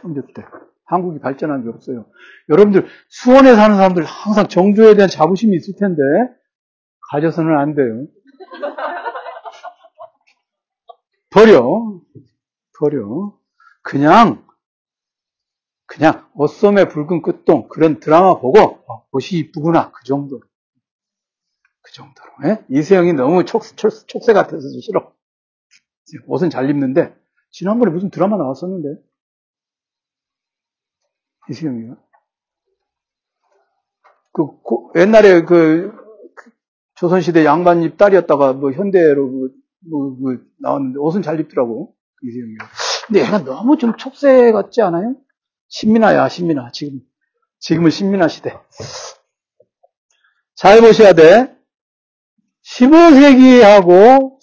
정조 0.06 0.22
때. 0.34 0.44
한국이 0.84 1.18
발전한 1.18 1.64
게 1.64 1.68
없어요. 1.68 2.06
여러분들 2.48 2.86
수원에 3.08 3.54
사는 3.56 3.76
사람들 3.76 4.04
항상 4.04 4.46
정조에 4.46 4.94
대한 4.94 5.08
자부심이 5.08 5.56
있을 5.56 5.74
텐데 5.76 6.00
가져서는 7.10 7.58
안 7.58 7.74
돼요. 7.74 8.06
버려. 11.30 12.00
버려. 12.78 13.36
그냥 13.82 14.44
그냥 15.86 16.28
어썸의 16.34 16.88
붉은 16.88 17.22
끝동 17.22 17.68
그런 17.68 18.00
드라마 18.00 18.38
보고 18.38 18.58
어, 18.58 19.06
옷이 19.12 19.38
이쁘구나 19.40 19.92
그 19.92 20.04
정도로 20.04 20.40
그 21.82 21.92
정도로 21.92 22.28
예? 22.44 22.64
이세영이 22.68 23.12
너무 23.12 23.44
촉, 23.44 23.62
촉, 23.76 23.90
촉새 24.06 24.32
같아서 24.32 24.60
싫어 24.82 25.12
옷은 26.26 26.50
잘 26.50 26.68
입는데 26.68 27.16
지난번에 27.50 27.92
무슨 27.92 28.10
드라마 28.10 28.36
나왔었는데 28.36 29.00
이수영이가. 31.50 31.96
그, 34.32 34.46
그 34.62 35.00
옛날에 35.00 35.42
그, 35.42 35.92
그, 36.34 36.50
조선시대 36.96 37.44
양반집 37.44 37.96
딸이었다가 37.96 38.52
뭐 38.54 38.72
현대로 38.72 39.30
그, 39.30 39.50
뭐, 39.90 40.16
그 40.18 40.46
나왔는데 40.60 40.98
옷은 40.98 41.22
잘 41.22 41.40
입더라고. 41.40 41.94
이수영이가. 42.22 42.66
근데 43.06 43.20
얘가 43.20 43.44
너무 43.44 43.78
좀 43.78 43.96
촉새 43.96 44.52
같지 44.52 44.82
않아요? 44.82 45.14
신민아야, 45.68 46.28
신민아. 46.28 46.70
지금, 46.72 47.00
지금은 47.58 47.90
신민아 47.90 48.28
시대. 48.28 48.58
잘 50.54 50.80
보셔야 50.80 51.12
돼. 51.12 51.54
15세기하고 52.64 54.38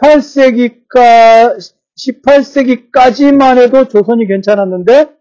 18세기까, 0.00 1.58
18세기까지만 1.96 3.58
해도 3.58 3.86
조선이 3.88 4.26
괜찮았는데, 4.26 5.17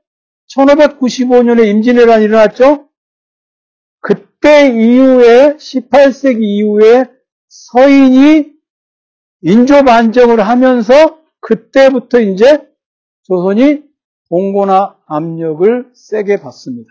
1595년에 0.55 1.67
임진왜란이 1.67 2.25
일어났죠? 2.25 2.89
그때 3.99 4.69
이후에 4.69 5.55
18세기 5.57 6.41
이후에 6.41 7.05
서인이 7.47 8.53
인조 9.41 9.83
반정을 9.83 10.41
하면서 10.41 11.21
그때부터 11.39 12.19
이제 12.21 12.67
조선이 13.23 13.83
봉고나 14.29 14.97
압력을 15.05 15.91
세게 15.93 16.41
받습니다. 16.41 16.89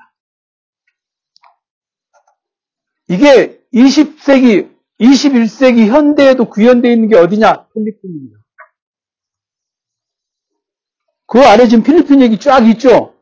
이게 3.08 3.60
20세기, 3.72 4.74
21세기 5.00 5.86
현대에도 5.86 6.48
구현되어 6.48 6.90
있는 6.92 7.08
게 7.08 7.16
어디냐? 7.16 7.68
필리핀입니다. 7.68 8.38
그 11.26 11.40
아래 11.40 11.66
지금 11.66 11.84
필리핀 11.84 12.20
얘기 12.20 12.38
쫙 12.38 12.66
있죠? 12.68 13.15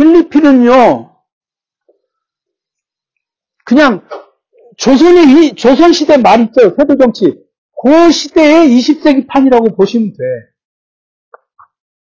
필리핀은요, 0.00 1.10
그냥 3.66 4.02
조선이, 4.78 5.54
조선시대 5.54 6.16
말 6.16 6.40
있죠. 6.40 6.74
세도정치. 6.74 7.38
그 7.82 8.10
시대의 8.10 8.68
20세기 8.68 9.26
판이라고 9.26 9.76
보시면 9.76 10.12
돼. 10.12 10.16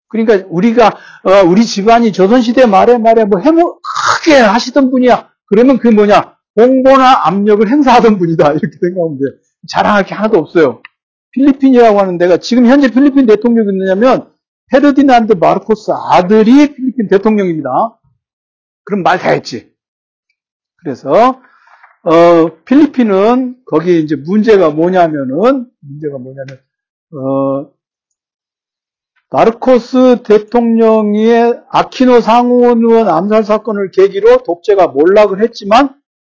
그러니까 0.07 0.47
우리가, 0.49 0.87
어, 1.23 1.43
우리 1.45 1.65
집안이 1.65 2.13
조선시대 2.13 2.67
말에 2.67 2.97
말에 2.97 3.25
뭐 3.25 3.39
해모, 3.39 3.79
크게 3.81 4.37
하시던 4.37 4.89
분이야. 4.89 5.29
그러면 5.47 5.77
그게 5.77 5.93
뭐냐. 5.93 6.37
공고나 6.55 7.27
압력을 7.27 7.67
행사하던 7.67 8.17
분이다. 8.17 8.51
이렇게 8.51 8.77
생각하면 8.79 9.17
돼. 9.17 9.23
자랑할 9.67 10.05
게 10.05 10.13
하나도 10.13 10.37
없어요. 10.37 10.81
필리핀이라고 11.31 11.99
하는 11.99 12.17
데가 12.17 12.37
지금 12.37 12.67
현재 12.67 12.89
필리핀 12.89 13.25
대통령이 13.25 13.69
있느냐면 13.71 14.31
페르디난드 14.71 15.33
마르코스 15.33 15.91
아들이 15.91 16.73
필리핀 17.03 17.07
대통령입니다. 17.07 17.69
그럼 18.85 19.03
말 19.03 19.17
다 19.17 19.29
했지. 19.29 19.73
그래서 20.77 21.41
어, 22.03 22.63
필리핀은 22.65 23.63
거기 23.65 24.01
이제 24.01 24.15
문제가 24.15 24.69
뭐냐면은 24.69 25.69
문제가 25.79 26.17
뭐냐면 26.17 26.59
어, 27.13 27.71
마르코스 29.29 30.23
대통령의 30.23 31.61
아키노 31.69 32.21
상원 32.21 32.79
의원 32.79 33.07
암살 33.07 33.43
사건을 33.43 33.91
계기로 33.91 34.43
독재가 34.43 34.87
몰락을 34.87 35.41
했지만 35.41 35.95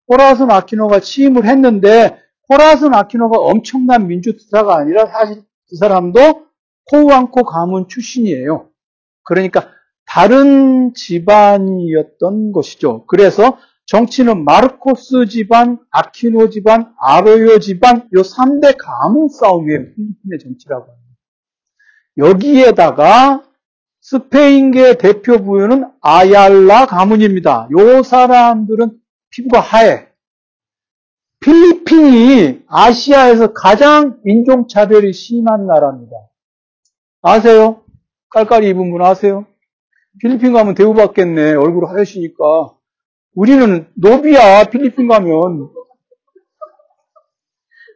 호라슨 0.07 0.51
아키노가 0.51 0.99
취임을 0.99 1.45
했는데 1.45 2.20
호라슨 2.49 2.93
아키노가 2.93 3.39
엄청난 3.39 4.07
민주투사가 4.07 4.76
아니라 4.76 5.07
사실 5.07 5.43
그 5.70 5.78
사람도 5.78 6.47
코우안코 6.91 7.45
가문 7.45 7.88
출신이에요. 7.88 8.70
그러니까 9.24 9.70
다른 10.06 10.93
집안이었던 10.93 12.51
것이죠. 12.51 13.06
그래서 13.08 13.58
정치는 13.86 14.45
마르코스 14.45 15.26
집안, 15.28 15.80
아키노 15.91 16.49
집안, 16.49 16.93
아로요 16.99 17.60
집안 17.60 18.08
요 18.16 18.22
3대 18.22 18.76
가문 18.78 19.28
싸움이에요. 19.28 19.80
필리핀의 19.80 20.39
정치라고 20.41 20.84
합니다. 20.84 21.04
여기에다가 22.18 23.43
스페인계 24.01 24.97
대표 24.97 25.43
부여는 25.43 25.89
아얄라 26.01 26.86
가문입니다. 26.86 27.68
요 27.78 28.04
사람들은 28.04 28.91
피부가 29.30 29.60
하얘. 29.60 30.08
필리핀이 31.39 32.64
아시아에서 32.68 33.54
가장 33.54 34.20
인종차별이 34.26 35.12
심한 35.12 35.68
나라입니다. 35.68 36.16
아세요? 37.22 37.84
깔깔이 38.30 38.70
입은 38.70 38.91
분 38.91 39.01
아세요? 39.01 39.45
필리핀 40.22 40.53
가면 40.53 40.76
대우받겠네. 40.76 41.55
얼굴 41.55 41.88
하얘시니까. 41.88 42.76
우리는 43.36 43.88
노비야. 43.95 44.66
필리핀 44.66 45.07
가면. 45.07 45.70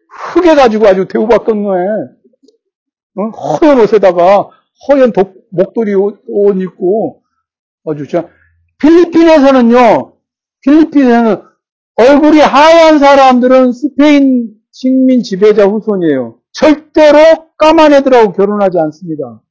흑해가지고 0.09 0.87
아주 0.87 1.07
대우받겠네. 1.07 1.69
어? 3.17 3.29
허연 3.29 3.79
옷에다가 3.79 4.49
허연 4.87 5.11
독, 5.11 5.35
목도리 5.51 5.93
옷, 5.95 6.23
옷 6.27 6.61
입고 6.61 7.23
아주 7.85 8.07
진 8.07 8.23
필리핀에서는요. 8.79 10.13
필리핀에서는 10.61 11.41
얼굴이 11.95 12.39
하얀 12.39 12.99
사람들은 12.99 13.71
스페인 13.71 14.53
식민 14.71 15.23
지배자 15.23 15.65
후손이에요. 15.65 16.39
절대로 16.51 17.17
까만 17.57 17.93
애들하고 17.93 18.33
결혼하지 18.33 18.77
않습니다. 18.77 19.41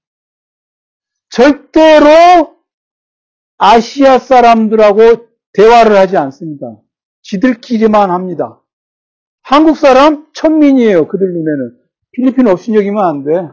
절대로 1.30 2.55
아시아 3.58 4.18
사람들하고 4.18 5.28
대화를 5.52 5.96
하지 5.96 6.16
않습니다. 6.16 6.76
지들끼리만 7.22 8.10
합니다. 8.10 8.60
한국 9.42 9.76
사람 9.76 10.26
천민이에요. 10.32 11.08
그들 11.08 11.26
눈에는. 11.26 11.78
필리핀 12.12 12.48
업신여기면 12.48 13.04
안 13.04 13.24
돼. 13.24 13.48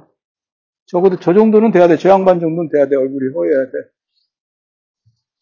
적어도 0.86 1.20
저 1.20 1.34
정도는 1.34 1.72
돼야 1.72 1.88
돼. 1.88 1.98
저 1.98 2.10
양반 2.10 2.40
정도는 2.40 2.70
돼야 2.70 2.88
돼. 2.88 2.96
얼굴이 2.96 3.34
허해야 3.34 3.66
돼. 3.66 3.72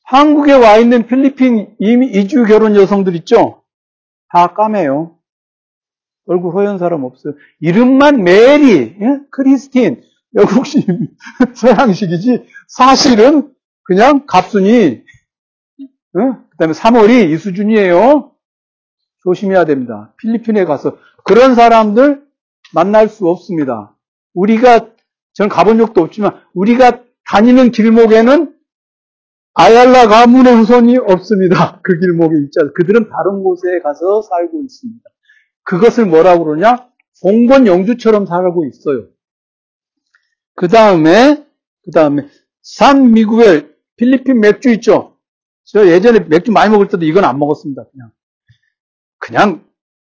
한국에 0.06 0.54
와 0.54 0.78
있는 0.78 1.08
필리핀 1.08 1.76
이주 1.80 2.46
결혼 2.46 2.76
여성들 2.76 3.16
있죠? 3.18 3.64
다 4.30 4.54
까매요. 4.54 5.18
얼굴 6.26 6.54
허연 6.54 6.78
사람 6.78 7.04
없어요. 7.04 7.34
이름만 7.60 8.24
메리, 8.24 8.96
예? 9.02 9.20
크리스틴, 9.32 10.04
영국식, 10.36 10.86
서양식이지, 11.56 12.46
사실은 12.68 13.54
그냥 13.92 14.26
갑순이, 14.26 15.04
어? 16.16 16.20
그 16.50 16.58
다음에 16.58 16.72
3월이 16.72 17.30
이 17.30 17.38
수준이에요. 17.38 18.32
조심해야 19.22 19.66
됩니다. 19.66 20.14
필리핀에 20.16 20.64
가서 20.64 20.98
그런 21.26 21.56
사람들 21.56 22.26
만날 22.74 23.10
수 23.10 23.28
없습니다. 23.28 23.94
우리가, 24.34 24.94
저는 25.34 25.50
가본 25.50 25.78
적도 25.78 26.04
없지만, 26.04 26.42
우리가 26.54 27.04
다니는 27.26 27.72
길목에는 27.72 28.56
아얄라 29.56 30.08
가문의 30.08 30.56
후손이 30.56 30.98
없습니다. 30.98 31.82
그 31.84 32.00
길목에 32.00 32.46
있잖아요. 32.46 32.72
그들은 32.74 33.10
다른 33.10 33.44
곳에 33.44 33.82
가서 33.84 34.22
살고 34.22 34.62
있습니다. 34.64 35.04
그것을 35.64 36.06
뭐라고 36.06 36.46
그러냐? 36.46 36.88
봉건 37.22 37.68
영주처럼 37.68 38.26
살고 38.26 38.68
있어요. 38.68 39.08
그 40.56 40.70
다음에, 40.70 41.46
그 41.84 41.92
다음에, 41.92 42.30
산 42.62 43.12
미구엘 43.12 43.71
필리핀 44.02 44.40
맥주 44.40 44.72
있죠? 44.72 45.16
저 45.64 45.88
예전에 45.88 46.22
맥주 46.22 46.52
많이 46.52 46.72
먹을 46.72 46.88
때도 46.88 47.06
이건 47.06 47.24
안 47.24 47.38
먹었습니다. 47.38 47.84
그냥. 47.92 48.12
그냥, 49.20 49.64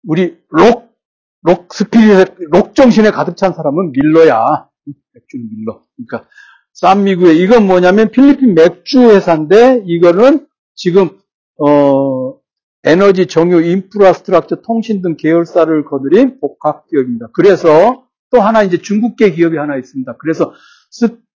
우리 0.07 0.39
록, 0.49 0.97
rock 1.43 1.75
spirit, 1.75 2.35
록 2.51 2.75
정신에 2.75 3.11
가득 3.11 3.37
찬 3.37 3.53
사람은 3.53 3.93
밀러야. 3.93 4.69
맥주는 5.13 5.49
밀러. 5.51 5.85
그러니까, 5.97 6.27
산 6.73 7.05
미구엘. 7.05 7.37
이건 7.37 7.67
뭐냐면 7.67 8.11
필리핀 8.11 8.55
맥주 8.55 9.01
회사인데, 9.01 9.83
이거는 9.85 10.47
지금, 10.75 11.19
어, 11.59 12.39
에너지, 12.85 13.27
정유, 13.27 13.65
인프라스트럭처, 13.65 14.63
통신 14.63 15.03
등 15.03 15.17
계열사를 15.19 15.85
거느린 15.85 16.41
복합 16.41 16.87
기업입니다. 16.89 17.29
그래서 17.35 18.07
또 18.31 18.41
하나 18.41 18.63
이제 18.63 18.79
중국계 18.79 19.33
기업이 19.33 19.59
하나 19.59 19.77
있습니다. 19.77 20.17
그래서 20.17 20.55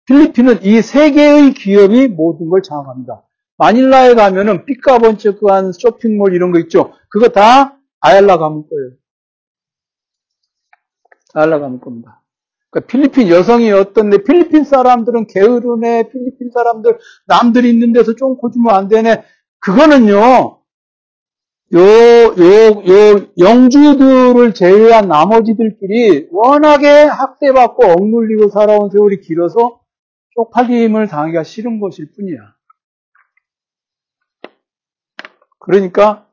필리핀은 0.08 0.64
이 0.64 0.82
세 0.82 1.12
개의 1.12 1.53
기업이 1.53 2.08
모든 2.10 2.49
걸 2.49 2.62
장악합니다. 2.62 3.24
마닐라에 3.58 4.14
가면은 4.16 4.66
삐까번쩍한 4.66 5.72
쇼핑몰 5.74 6.34
이런 6.34 6.51
거 6.51 6.60
있죠. 6.60 6.93
그거 7.10 7.30
다 7.30 7.78
아얄라 8.01 8.38
가문 8.38 8.64
거예요. 8.70 8.91
아얄라 11.34 11.60
가문 11.60 11.80
겁니다. 11.80 12.22
그러니까 12.70 12.88
필리핀 12.91 13.30
여성이 13.30 13.72
어떤데 13.72 14.24
필리핀 14.24 14.64
사람들은 14.66 15.28
게으르네. 15.28 16.10
필리핀 16.10 16.51
사람들 16.53 16.99
남들이 17.26 17.70
있는 17.70 17.93
데서 17.93 18.16
좀 18.16 18.38
고주면 18.38 18.76
안 18.76 18.88
되네. 18.89 19.24
그거는요. 19.60 20.60
요, 21.74 21.80
요, 21.80 22.84
요, 22.88 23.28
영주들을 23.39 24.53
제외한 24.53 25.08
나머지들끼리 25.08 26.28
워낙에 26.32 26.88
학대받고 27.06 27.86
억눌리고 27.86 28.49
살아온 28.49 28.89
세월이 28.91 29.22
길어서 29.22 29.80
쪽팔림을 30.36 31.08
당하기가 31.08 31.44
싫은 31.44 31.80
것일 31.80 32.12
뿐이야. 32.14 32.56
그러니까 35.60 36.30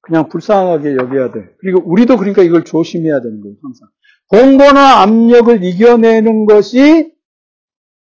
그냥 0.00 0.28
불쌍하게 0.28 0.96
여겨야 0.96 1.32
돼. 1.32 1.54
그리고 1.58 1.80
우리도 1.84 2.16
그러니까 2.16 2.42
이걸 2.42 2.64
조심해야 2.64 3.20
되는 3.20 3.40
거예요, 3.42 3.56
항상. 3.62 3.88
공고나 4.28 5.02
압력을 5.02 5.62
이겨내는 5.62 6.46
것이 6.46 7.14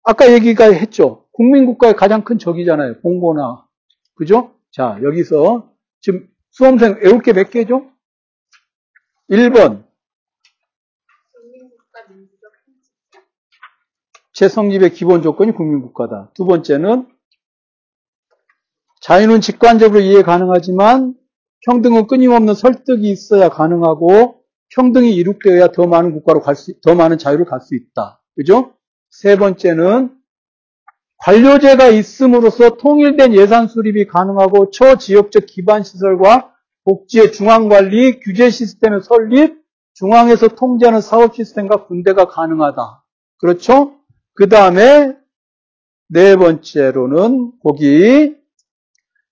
아까 0.04 0.32
얘기가 0.32 0.72
했죠. 0.72 1.26
국민국가의 1.32 1.96
가장 1.96 2.22
큰 2.24 2.38
적이잖아요. 2.38 3.00
공고나. 3.00 3.66
그죠? 4.14 4.54
자, 4.70 4.98
여기서 5.02 5.72
지금 6.00 6.28
수험생 6.50 6.98
외울 7.02 7.20
게 7.22 7.32
몇 7.32 7.50
개죠? 7.50 7.90
1번. 9.30 9.87
재성립의 14.38 14.90
기본 14.92 15.22
조건이 15.22 15.50
국민국가다. 15.50 16.30
두 16.34 16.44
번째는 16.44 17.08
자유는 19.00 19.40
직관적으로 19.40 19.98
이해 19.98 20.22
가능하지만 20.22 21.14
평등은 21.66 22.06
끊임없는 22.06 22.54
설득이 22.54 23.10
있어야 23.10 23.48
가능하고 23.48 24.40
평등이 24.76 25.12
이룩되어야 25.12 25.72
더 25.72 25.88
많은 25.88 26.12
국가로 26.12 26.40
갈 26.40 26.54
수, 26.54 26.80
더 26.82 26.94
많은 26.94 27.18
자유를 27.18 27.46
갈 27.46 27.60
수 27.60 27.74
있다. 27.74 28.22
그죠? 28.36 28.74
세 29.10 29.36
번째는 29.36 30.14
관료제가 31.16 31.88
있음으로써 31.88 32.76
통일된 32.76 33.34
예산 33.34 33.66
수립이 33.66 34.06
가능하고 34.06 34.70
초지역적 34.70 35.46
기반 35.46 35.82
시설과 35.82 36.54
복지의 36.84 37.32
중앙 37.32 37.68
관리, 37.68 38.20
규제 38.20 38.50
시스템의 38.50 39.00
설립, 39.02 39.56
중앙에서 39.94 40.46
통제하는 40.46 41.00
사업 41.00 41.34
시스템과 41.34 41.86
군대가 41.86 42.28
가능하다. 42.28 43.04
그렇죠? 43.40 43.97
그 44.38 44.48
다음에 44.48 45.16
네 46.06 46.36
번째로는 46.36 47.54
거기 47.60 48.36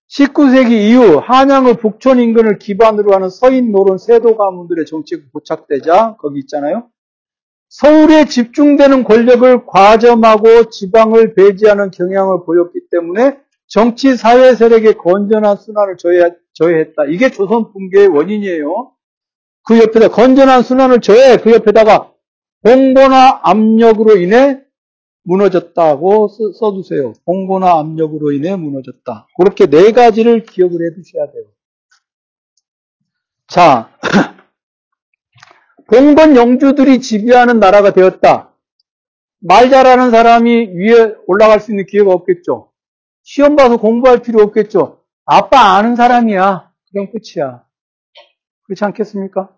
19세기 0.09 0.73
이후 0.73 1.19
한양의 1.19 1.77
북촌 1.77 2.19
인근을 2.19 2.59
기반으로 2.59 3.15
하는 3.15 3.31
서인 3.31 3.71
노론 3.71 3.99
세도 3.99 4.37
가문들의 4.37 4.85
정책이 4.85 5.27
고착되자 5.33 6.17
거기 6.19 6.41
있잖아요. 6.41 6.89
서울에 7.69 8.25
집중되는 8.25 9.05
권력을 9.05 9.67
과점하고 9.67 10.71
지방을 10.71 11.35
배제하는 11.35 11.93
경향을 11.93 12.45
보였기 12.45 12.89
때문에 12.91 13.39
정치 13.69 14.17
사회 14.17 14.57
세력의 14.57 14.95
건전한 14.95 15.57
순환을 15.57 15.99
저해 15.99 16.81
했다. 16.81 17.05
이게 17.09 17.31
조선 17.31 17.73
붕괴의 17.73 18.09
원인이에요. 18.09 18.91
그 19.69 19.79
옆에다 19.79 20.09
건전한 20.09 20.65
순환을 20.65 21.01
저해 21.01 21.37
그 21.37 21.53
옆에다가 21.53 22.13
공고나 22.65 23.43
압력으로 23.45 24.17
인해 24.17 24.66
무너졌다고 25.27 26.29
써두세요. 26.55 27.13
공고나 27.25 27.79
압력으로 27.79 28.33
인해 28.33 28.55
무너졌다. 28.55 29.27
그렇게 29.37 29.67
네 29.67 29.91
가지를 29.93 30.45
기억을 30.45 30.75
해 30.75 30.95
두셔야 30.95 31.31
돼요. 31.33 31.45
자, 33.49 33.91
봉건 35.91 36.37
영주들이 36.37 37.01
지배하는 37.01 37.59
나라가 37.59 37.93
되었다. 37.93 38.53
말 39.41 39.71
잘하는 39.71 40.11
사람이 40.11 40.71
위에 40.75 41.15
올라갈 41.27 41.61
수 41.61 41.73
있는 41.73 41.87
기회가 41.87 42.13
없겠죠. 42.13 42.71
시험 43.23 43.57
봐서 43.57 43.77
공부할 43.77 44.23
필요 44.23 44.43
없겠죠. 44.43 45.01
아빠 45.25 45.77
아는 45.77 45.97
사람이야. 45.97 46.71
그럼 46.93 47.09
끝이야. 47.11 47.65
그렇지 48.65 48.85
않겠습니까? 48.85 49.51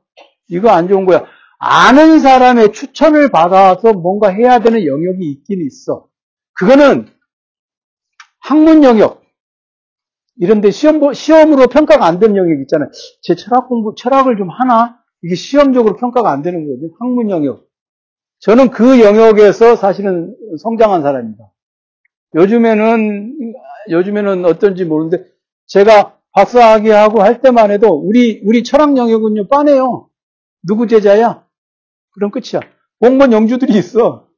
이거 0.49 0.71
안 0.71 0.89
좋은 0.89 1.05
거야. 1.05 1.27
아는 1.59 2.21
사람의 2.21 2.73
추천을 2.73 3.31
받아서 3.31 3.93
뭔가 3.93 4.29
해야 4.29 4.61
되는 4.61 4.85
영역이 4.85 5.31
있긴 5.31 5.67
있어. 5.67 6.09
그거는 6.55 7.09
학문 8.41 8.85
영역, 8.85 9.23
이런데 10.37 10.71
시험, 10.71 11.13
시험으로 11.13 11.67
평가가 11.67 12.07
안 12.07 12.19
되는 12.21 12.37
영역 12.37 12.61
있잖아요. 12.63 12.91
제 13.23 13.35
철학 13.35 13.69
공부, 13.69 13.95
철학을 13.97 14.37
좀 14.37 14.49
하나? 14.51 14.99
이게 15.23 15.35
시험적으로 15.35 15.97
평가가 15.97 16.31
안 16.31 16.43
되는 16.43 16.65
거거든요. 16.65 16.95
학문 17.01 17.31
영역. 17.31 17.67
저는 18.39 18.71
그 18.71 19.01
영역에서 19.01 19.75
사실은 19.75 20.37
성장한 20.63 21.03
사람입니다. 21.03 21.45
요즘에는, 22.37 23.55
요즘에는 23.91 24.45
어떤지 24.45 24.85
모르는데, 24.85 25.25
제가 25.67 26.19
박사학위 26.33 26.91
하고 26.91 27.21
할 27.21 27.41
때만 27.41 27.73
해도, 27.73 27.89
우리, 27.89 28.41
우리 28.45 28.63
철학 28.63 28.97
영역은요, 28.97 29.49
빠네요. 29.49 30.09
누구 30.63 30.87
제자야? 30.87 31.48
그럼 32.19 32.33
끝이야. 32.33 32.61
공무원 33.01 33.33
영주들이 33.33 33.79
있어. 33.79 34.29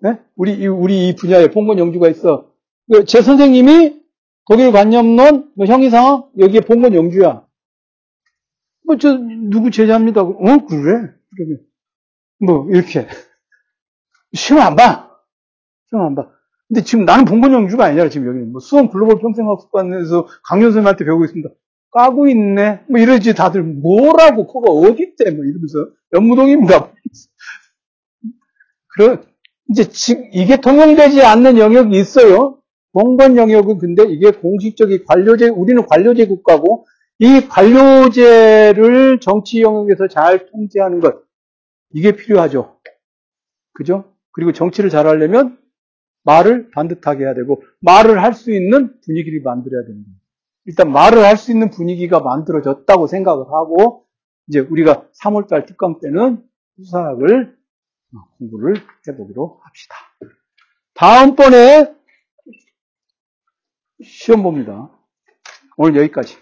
네? 0.00 0.18
우리, 0.34 0.66
우리 0.66 1.08
이 1.08 1.14
분야에 1.14 1.46
공무원 1.48 1.78
영주가 1.78 2.08
있어. 2.08 2.52
그제 2.90 3.22
선생님이 3.22 4.00
독일 4.46 4.72
관념론, 4.72 5.52
뭐 5.54 5.66
형이상학, 5.66 6.32
여기에 6.38 6.62
본건 6.62 6.94
영주야. 6.94 7.46
뭐, 8.86 8.96
저, 8.96 9.16
누구 9.16 9.70
제자입니다. 9.70 10.22
어, 10.22 10.34
그래? 10.66 11.12
그러면. 11.36 11.60
뭐, 12.40 12.66
이렇게. 12.70 13.06
시험 14.32 14.62
안 14.62 14.74
봐. 14.74 15.10
시험 15.90 16.06
안 16.06 16.14
봐. 16.14 16.30
근데 16.66 16.82
지금 16.82 17.04
나는 17.04 17.24
본건 17.26 17.52
영주가 17.52 17.84
아니잖아, 17.84 18.08
지금 18.08 18.26
여기는. 18.28 18.52
뭐, 18.52 18.60
수원 18.60 18.88
글로벌 18.88 19.18
평생학습관에서 19.20 20.26
강연 20.44 20.70
선생님한테 20.70 21.04
배우고 21.04 21.26
있습니다. 21.26 21.50
까고 21.90 22.28
있네. 22.28 22.80
뭐 22.88 23.00
이러지, 23.00 23.34
다들. 23.34 23.62
뭐라고, 23.62 24.46
그거 24.46 24.72
어딨대, 24.72 25.30
뭐 25.30 25.44
이러면서. 25.44 25.90
연무동입니다. 26.14 26.92
그런, 28.94 29.22
이제, 29.70 29.84
이게 30.32 30.56
통용되지 30.60 31.22
않는 31.22 31.58
영역이 31.58 31.98
있어요. 31.98 32.60
공권 32.92 33.36
영역은 33.36 33.78
근데 33.78 34.04
이게 34.04 34.30
공식적인 34.30 35.04
관료제, 35.06 35.48
우리는 35.48 35.84
관료제 35.86 36.26
국가고 36.26 36.86
이 37.18 37.40
관료제를 37.48 39.20
정치 39.20 39.60
영역에서 39.62 40.08
잘 40.08 40.46
통제하는 40.46 41.00
것, 41.00 41.22
이게 41.92 42.12
필요하죠. 42.12 42.78
그죠? 43.72 44.14
그리고 44.32 44.52
정치를 44.52 44.90
잘하려면 44.90 45.58
말을 46.24 46.70
반듯하게 46.70 47.24
해야 47.24 47.34
되고, 47.34 47.62
말을 47.80 48.22
할 48.22 48.34
수 48.34 48.52
있는 48.52 48.98
분위기를 49.04 49.42
만들어야 49.42 49.84
됩니다. 49.86 50.10
일단 50.68 50.92
말을 50.92 51.24
할 51.24 51.38
수 51.38 51.50
있는 51.50 51.70
분위기가 51.70 52.20
만들어졌다고 52.20 53.06
생각을 53.06 53.46
하고, 53.46 54.04
이제 54.48 54.58
우리가 54.60 55.08
3월달 55.22 55.66
특강 55.66 55.98
때는 55.98 56.46
수사학을 56.76 57.56
공부를 58.36 58.74
해보기로 59.06 59.60
합시다. 59.64 59.94
다음번에 60.92 61.94
시험 64.04 64.42
봅니다. 64.42 64.90
오늘 65.78 65.96
여기까지. 66.02 66.36